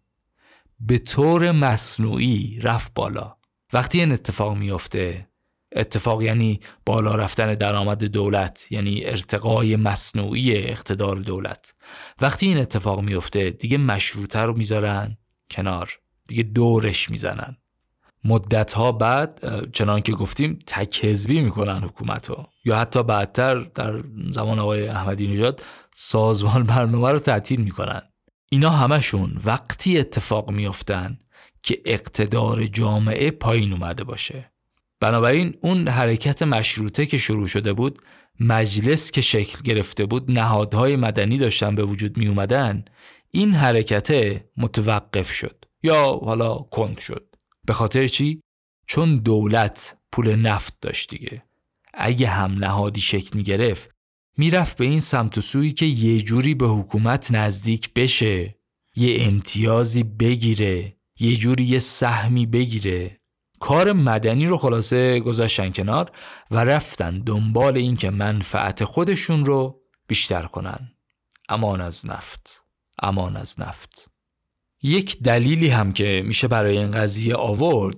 به 0.80 0.98
طور 0.98 1.52
مصنوعی 1.52 2.60
رفت 2.62 2.94
بالا. 2.94 3.36
وقتی 3.72 4.00
این 4.00 4.12
اتفاق 4.12 4.56
میفته 4.56 5.28
اتفاق 5.72 6.22
یعنی 6.22 6.60
بالا 6.86 7.14
رفتن 7.14 7.54
درآمد 7.54 8.04
دولت 8.04 8.66
یعنی 8.70 9.04
ارتقای 9.04 9.76
مصنوعی 9.76 10.56
اقتدار 10.56 11.16
دولت. 11.16 11.74
وقتی 12.20 12.46
این 12.46 12.58
اتفاق 12.58 13.00
میفته 13.00 13.50
دیگه 13.50 13.78
مشروطه 13.78 14.40
رو 14.40 14.56
می‌ذارن 14.56 15.16
کنار. 15.50 15.98
دیگه 16.28 16.42
دورش 16.42 17.10
می‌زنن. 17.10 17.56
مدت 18.24 18.72
ها 18.72 18.92
بعد 18.92 19.40
چنان 19.72 20.00
که 20.00 20.12
گفتیم 20.12 20.58
تک 20.66 21.04
حزبی 21.04 21.40
می‌کنن 21.40 21.82
حکومت 21.82 22.30
رو 22.30 22.48
یا 22.64 22.76
حتی 22.76 23.02
بعدتر 23.02 23.54
در 23.54 24.04
زمان 24.30 24.58
آقای 24.58 24.88
احمدی 24.88 25.26
نژاد 25.26 25.62
سازمان 25.94 26.62
برنامه 26.62 27.10
رو 27.10 27.18
تعطیل 27.18 27.60
می‌کنن. 27.60 28.02
اینا 28.50 28.70
همشون 28.70 29.40
وقتی 29.44 29.98
اتفاق 29.98 30.50
میافتن 30.50 31.18
که 31.62 31.82
اقتدار 31.84 32.66
جامعه 32.66 33.30
پایین 33.30 33.72
اومده 33.72 34.04
باشه. 34.04 34.52
بنابراین 35.00 35.54
اون 35.60 35.88
حرکت 35.88 36.42
مشروطه 36.42 37.06
که 37.06 37.18
شروع 37.18 37.46
شده 37.46 37.72
بود 37.72 37.98
مجلس 38.40 39.10
که 39.10 39.20
شکل 39.20 39.62
گرفته 39.62 40.06
بود 40.06 40.30
نهادهای 40.30 40.96
مدنی 40.96 41.38
داشتن 41.38 41.74
به 41.74 41.84
وجود 41.84 42.18
می 42.18 42.28
اومدن 42.28 42.84
این 43.30 43.54
حرکت 43.54 44.40
متوقف 44.56 45.32
شد 45.32 45.64
یا 45.82 46.20
حالا 46.24 46.54
کند 46.54 46.98
شد. 46.98 47.34
به 47.66 47.72
خاطر 47.72 48.06
چی؟ 48.06 48.40
چون 48.86 49.18
دولت 49.18 49.96
پول 50.12 50.36
نفت 50.36 50.74
داشت 50.80 51.10
دیگه. 51.10 51.42
اگه 51.94 52.26
هم 52.28 52.52
نهادی 52.52 53.00
شکل 53.00 53.36
می 53.36 53.42
گرفت 53.42 53.90
می‌رفت 54.36 54.76
به 54.76 54.84
این 54.84 55.00
سمت 55.00 55.38
و 55.38 55.40
سویی 55.40 55.72
که 55.72 55.86
یه 55.86 56.20
جوری 56.20 56.54
به 56.54 56.66
حکومت 56.66 57.30
نزدیک 57.32 57.94
بشه. 57.94 58.58
یه 58.96 59.16
امتیازی 59.20 60.02
بگیره. 60.02 60.96
یه 61.20 61.36
جوری 61.36 61.64
یه 61.64 61.78
سهمی 61.78 62.46
بگیره. 62.46 63.20
کار 63.60 63.92
مدنی 63.92 64.46
رو 64.46 64.56
خلاصه 64.56 65.20
گذاشتن 65.20 65.72
کنار 65.72 66.12
و 66.50 66.64
رفتن 66.64 67.18
دنبال 67.18 67.76
این 67.76 67.96
که 67.96 68.10
منفعت 68.10 68.84
خودشون 68.84 69.44
رو 69.44 69.80
بیشتر 70.06 70.42
کنن. 70.42 70.92
امان 71.48 71.80
از 71.80 72.06
نفت. 72.06 72.62
امان 73.02 73.36
از 73.36 73.60
نفت. 73.60 74.10
یک 74.82 75.22
دلیلی 75.22 75.68
هم 75.68 75.92
که 75.92 76.22
میشه 76.26 76.48
برای 76.48 76.78
این 76.78 76.90
قضیه 76.90 77.36
آورد 77.36 77.96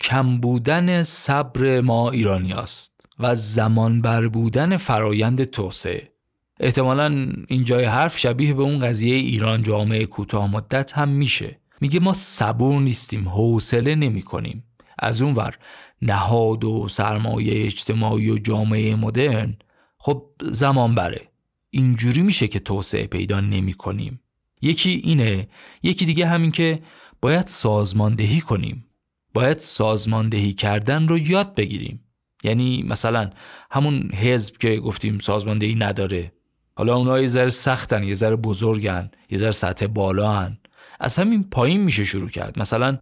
کم 0.00 0.40
بودن 0.40 1.02
صبر 1.02 1.80
ما 1.80 2.10
ایرانی 2.10 2.52
است 2.52 2.99
و 3.20 3.34
زمان 3.34 4.00
بر 4.00 4.28
بودن 4.28 4.76
فرایند 4.76 5.44
توسعه. 5.44 6.12
احتمالا 6.60 7.32
این 7.48 7.64
جای 7.64 7.84
حرف 7.84 8.18
شبیه 8.18 8.54
به 8.54 8.62
اون 8.62 8.78
قضیه 8.78 9.14
ایران 9.14 9.62
جامعه 9.62 10.06
کوتاه 10.06 10.50
مدت 10.50 10.92
هم 10.92 11.08
میشه. 11.08 11.60
میگه 11.80 12.00
ما 12.00 12.12
صبور 12.12 12.80
نیستیم 12.80 13.28
حوصله 13.28 13.94
نمی 13.94 14.22
کنیم 14.22 14.64
از 14.98 15.22
اون 15.22 15.34
ور 15.34 15.58
نهاد 16.02 16.64
و 16.64 16.88
سرمایه 16.88 17.64
اجتماعی 17.64 18.30
و 18.30 18.38
جامعه 18.38 18.96
مدرن 18.96 19.56
خب 19.98 20.26
زمان 20.40 20.94
بره. 20.94 21.28
اینجوری 21.70 22.22
میشه 22.22 22.48
که 22.48 22.58
توسعه 22.58 23.06
پیدا 23.06 23.40
نمی 23.40 23.72
کنیم 23.72 24.20
یکی 24.62 24.90
اینه 24.90 25.48
یکی 25.82 26.06
دیگه 26.06 26.26
همین 26.26 26.50
که 26.50 26.82
باید 27.20 27.46
سازماندهی 27.46 28.40
کنیم. 28.40 28.86
باید 29.34 29.58
سازماندهی 29.58 30.52
کردن 30.52 31.08
رو 31.08 31.18
یاد 31.18 31.54
بگیریم. 31.54 32.04
یعنی 32.44 32.82
مثلا 32.82 33.30
همون 33.70 34.10
حزب 34.14 34.56
که 34.56 34.76
گفتیم 34.76 35.18
سازماندهی 35.18 35.74
نداره. 35.74 36.32
حالا 36.76 36.96
اونها 36.96 37.20
یه 37.20 37.26
ذره 37.26 37.48
سختن 37.48 38.02
یه 38.02 38.14
ذره 38.14 38.36
بزرگن 38.36 39.10
یه 39.30 39.38
ذره 39.38 39.50
سطح 39.50 39.86
بالا 39.86 40.32
هن. 40.32 40.58
از 41.00 41.18
همین 41.18 41.44
پایین 41.44 41.80
میشه 41.80 42.04
شروع 42.04 42.28
کرد. 42.28 42.58
مثلا 42.58 42.98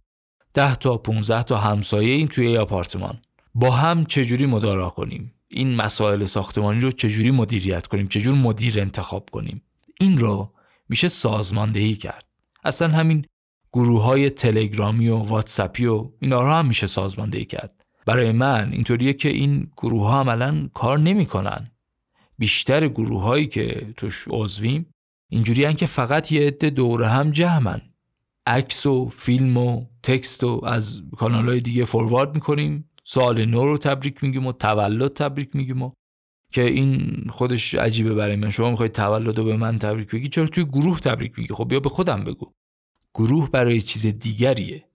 ده 0.53 0.75
تا 0.75 0.97
15 0.97 1.43
تا 1.43 1.57
همسایه 1.57 2.13
این 2.13 2.27
توی 2.27 2.51
یه 2.51 2.59
آپارتمان. 2.59 3.21
با 3.55 3.71
هم 3.71 4.05
چجوری 4.05 4.45
مدارا 4.45 4.89
کنیم؟ 4.89 5.33
این 5.47 5.75
مسائل 5.75 6.25
ساختمانی 6.25 6.79
رو 6.79 6.91
چجوری 6.91 7.31
مدیریت 7.31 7.87
کنیم؟ 7.87 8.07
چجور 8.07 8.35
مدیر 8.35 8.79
انتخاب 8.79 9.29
کنیم؟ 9.29 9.61
این 9.99 10.19
رو 10.19 10.53
میشه 10.89 11.07
سازماندهی 11.07 11.95
کرد. 11.95 12.25
اصلا 12.63 12.87
همین 12.87 13.25
گروه 13.73 14.03
های 14.03 14.29
تلگرامی 14.29 15.07
و 15.07 15.17
واتسپی 15.17 15.85
و 15.85 16.09
اینا 16.19 16.41
رو 16.41 16.49
هم 16.51 16.65
میشه 16.65 16.87
سازماندهی 16.87 17.45
کرد. 17.45 17.85
برای 18.05 18.31
من 18.31 18.69
اینطوریه 18.71 19.13
که 19.13 19.29
این 19.29 19.71
گروه 19.77 20.07
ها 20.07 20.19
عملا 20.19 20.69
کار 20.73 20.99
نمی‌کنن. 20.99 21.71
بیشتر 22.37 22.87
گروه 22.87 23.21
هایی 23.21 23.47
که 23.47 23.93
توش 23.97 24.25
عضویم 24.29 24.85
اینجوری 25.29 25.73
که 25.73 25.85
فقط 25.85 26.31
یه 26.31 26.47
عده 26.47 26.69
دوره 26.69 27.07
هم 27.07 27.31
جمعن. 27.31 27.81
عکس 28.47 28.85
و 28.85 29.09
فیلم 29.09 29.57
و 29.57 29.85
تکست 30.03 30.43
و 30.43 30.61
از 30.65 31.03
کانال 31.17 31.49
های 31.49 31.59
دیگه 31.59 31.85
فوروارد 31.85 32.35
می‌کنیم 32.35 32.89
سال 33.03 33.45
نو 33.45 33.65
رو 33.65 33.77
تبریک 33.77 34.23
میگیم 34.23 34.47
و 34.47 34.51
تولد 34.51 35.13
تبریک 35.13 35.55
میگیم 35.55 35.81
و 35.81 35.91
که 36.51 36.63
این 36.63 37.23
خودش 37.29 37.75
عجیبه 37.75 38.13
برای 38.13 38.35
من. 38.35 38.49
شما 38.49 38.69
می‌خواید 38.69 38.91
تولد 38.91 39.37
رو 39.37 39.43
به 39.43 39.57
من 39.57 39.79
تبریک 39.79 40.11
بگی؟ 40.11 40.27
چرا 40.27 40.47
توی 40.47 40.65
گروه 40.65 40.99
تبریک 40.99 41.39
میگی؟ 41.39 41.53
خب 41.53 41.67
بیا 41.67 41.79
به 41.79 41.89
خودم 41.89 42.23
بگو. 42.23 42.51
گروه 43.15 43.51
برای 43.51 43.81
چیز 43.81 44.07
دیگریه. 44.07 44.85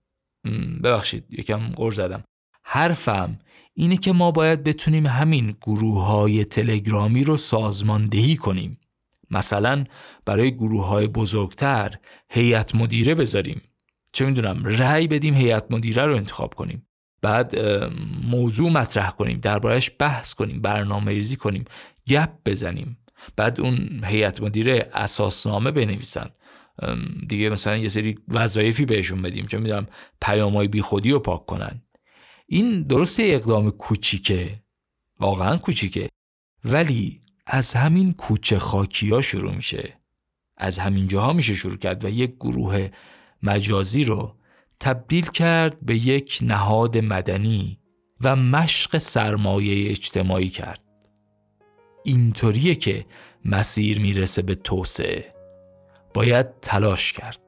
ببخشید 0.85 1.25
یکم 1.31 1.73
غر 1.73 1.91
زدم. 1.91 2.25
حرفم 2.65 3.39
اینه 3.75 3.97
که 3.97 4.13
ما 4.13 4.31
باید 4.31 4.65
بتونیم 4.65 5.07
همین 5.07 5.57
گروه 5.63 6.05
های 6.05 6.45
تلگرامی 6.45 7.25
رو 7.25 7.37
سازماندهی 7.37 8.37
کنیم. 8.37 8.81
مثلا 9.31 9.85
برای 10.25 10.55
گروه 10.55 10.87
های 10.87 11.07
بزرگتر 11.07 11.95
هیئت 12.29 12.75
مدیره 12.75 13.15
بذاریم. 13.15 13.63
چه 14.13 14.27
می‌دونم 14.27 14.63
رأی 14.65 15.07
بدیم 15.09 15.35
هیئت 15.35 15.67
مدیره 15.71 16.03
رو 16.03 16.17
انتخاب 16.17 16.55
کنیم. 16.55 16.87
بعد 17.23 17.59
موضوع 18.25 18.71
مطرح 18.71 19.11
کنیم 19.11 19.39
دربارهش 19.39 19.91
بحث 19.99 20.35
کنیم 20.35 20.61
برنامه 20.61 21.13
ریزی 21.13 21.37
کنیم 21.37 21.65
گپ 22.09 22.31
بزنیم. 22.47 22.99
بعد 23.37 23.61
اون 23.61 24.05
هیئت 24.05 24.43
مدیره 24.43 24.91
اساسنامه 24.93 25.71
بنویسن. 25.71 26.31
دیگه 27.29 27.51
مثلا 27.51 27.77
یه 27.77 27.89
سری 27.89 28.19
وظایفی 28.29 28.85
بهشون 28.85 29.23
بدیم. 29.23 29.47
چه 29.47 29.59
می‌دونم 29.59 29.87
پیامهای 30.21 30.69
بیخودی 30.69 31.11
رو 31.11 31.19
پاک 31.19 31.47
کنن. 31.47 31.83
این 32.47 32.83
درسته 32.83 33.23
اقدام 33.27 33.71
کوچیکه. 33.71 34.63
واقعا 35.21 35.57
کوچیکه. 35.57 36.09
ولی 36.65 37.21
از 37.47 37.75
همین 37.75 38.13
کوچه 38.13 38.59
خاکی 38.59 39.11
ها 39.11 39.21
شروع 39.21 39.55
میشه. 39.55 40.01
از 40.57 40.79
همین 40.79 41.07
جاها 41.07 41.33
میشه 41.33 41.55
شروع 41.55 41.77
کرد 41.77 42.05
و 42.05 42.09
یک 42.09 42.35
گروه 42.35 42.89
مجازی 43.43 44.05
رو 44.05 44.37
تبدیل 44.81 45.27
کرد 45.27 45.87
به 45.87 46.07
یک 46.07 46.39
نهاد 46.43 46.99
مدنی 46.99 47.79
و 48.21 48.37
مشق 48.37 48.99
سرمایه 48.99 49.91
اجتماعی 49.91 50.49
کرد. 50.49 50.81
اینطوریه 52.05 52.75
که 52.75 53.07
مسیر 53.45 54.01
می‌رسه 54.01 54.43
به 54.43 54.55
توسعه. 54.55 55.35
باید 56.15 56.61
تلاش 56.61 57.13
کرد. 57.13 57.44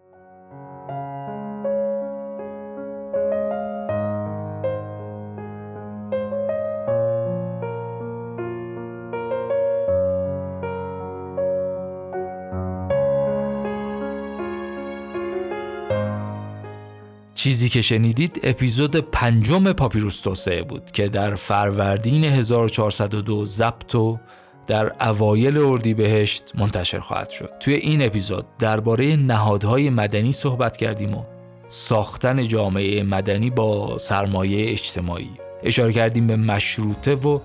چیزی 17.46 17.68
که 17.68 17.82
شنیدید 17.82 18.40
اپیزود 18.42 18.96
پنجم 18.96 19.72
پاپیروس 19.72 20.20
توسعه 20.20 20.62
بود 20.62 20.90
که 20.90 21.08
در 21.08 21.34
فروردین 21.34 22.24
1402 22.24 23.46
ضبط 23.46 23.94
و 23.94 24.18
در 24.66 24.92
اوایل 25.08 25.58
اردیبهشت 25.58 26.52
منتشر 26.54 26.98
خواهد 26.98 27.30
شد. 27.30 27.50
توی 27.60 27.74
این 27.74 28.02
اپیزود 28.02 28.46
درباره 28.58 29.16
نهادهای 29.16 29.90
مدنی 29.90 30.32
صحبت 30.32 30.76
کردیم 30.76 31.14
و 31.14 31.22
ساختن 31.68 32.42
جامعه 32.42 33.02
مدنی 33.02 33.50
با 33.50 33.98
سرمایه 33.98 34.70
اجتماعی. 34.70 35.30
اشاره 35.62 35.92
کردیم 35.92 36.26
به 36.26 36.36
مشروطه 36.36 37.14
و 37.14 37.40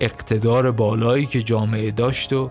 اقتدار 0.00 0.70
بالایی 0.70 1.26
که 1.26 1.42
جامعه 1.42 1.90
داشت 1.90 2.32
و 2.32 2.50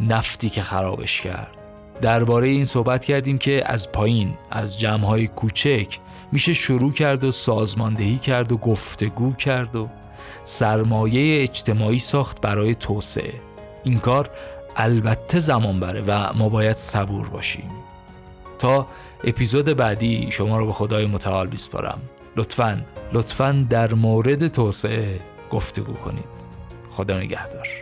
نفتی 0.00 0.50
که 0.50 0.62
خرابش 0.62 1.20
کرد. 1.20 1.56
درباره 2.02 2.48
این 2.48 2.64
صحبت 2.64 3.04
کردیم 3.04 3.38
که 3.38 3.62
از 3.66 3.92
پایین 3.92 4.34
از 4.50 4.80
جمعهای 4.80 5.26
کوچک 5.26 5.98
میشه 6.32 6.52
شروع 6.52 6.92
کرد 6.92 7.24
و 7.24 7.32
سازماندهی 7.32 8.18
کرد 8.18 8.52
و 8.52 8.56
گفتگو 8.56 9.32
کرد 9.32 9.76
و 9.76 9.88
سرمایه 10.44 11.42
اجتماعی 11.42 11.98
ساخت 11.98 12.40
برای 12.40 12.74
توسعه. 12.74 13.34
این 13.84 13.98
کار 13.98 14.30
البته 14.76 15.38
زمان 15.38 15.80
بره 15.80 16.02
و 16.06 16.32
ما 16.34 16.48
باید 16.48 16.76
صبور 16.76 17.28
باشیم. 17.28 17.70
تا 18.58 18.86
اپیزود 19.24 19.64
بعدی 19.64 20.28
شما 20.30 20.58
رو 20.58 20.66
به 20.66 20.72
خدای 20.72 21.06
متعال 21.06 21.46
بیسپارم. 21.46 22.00
لطفا 22.36 22.82
لطفا 23.12 23.66
در 23.70 23.94
مورد 23.94 24.48
توسعه 24.48 25.20
گفتگو 25.50 25.92
کنید. 25.92 26.42
خدا 26.90 27.18
نگهدار. 27.18 27.81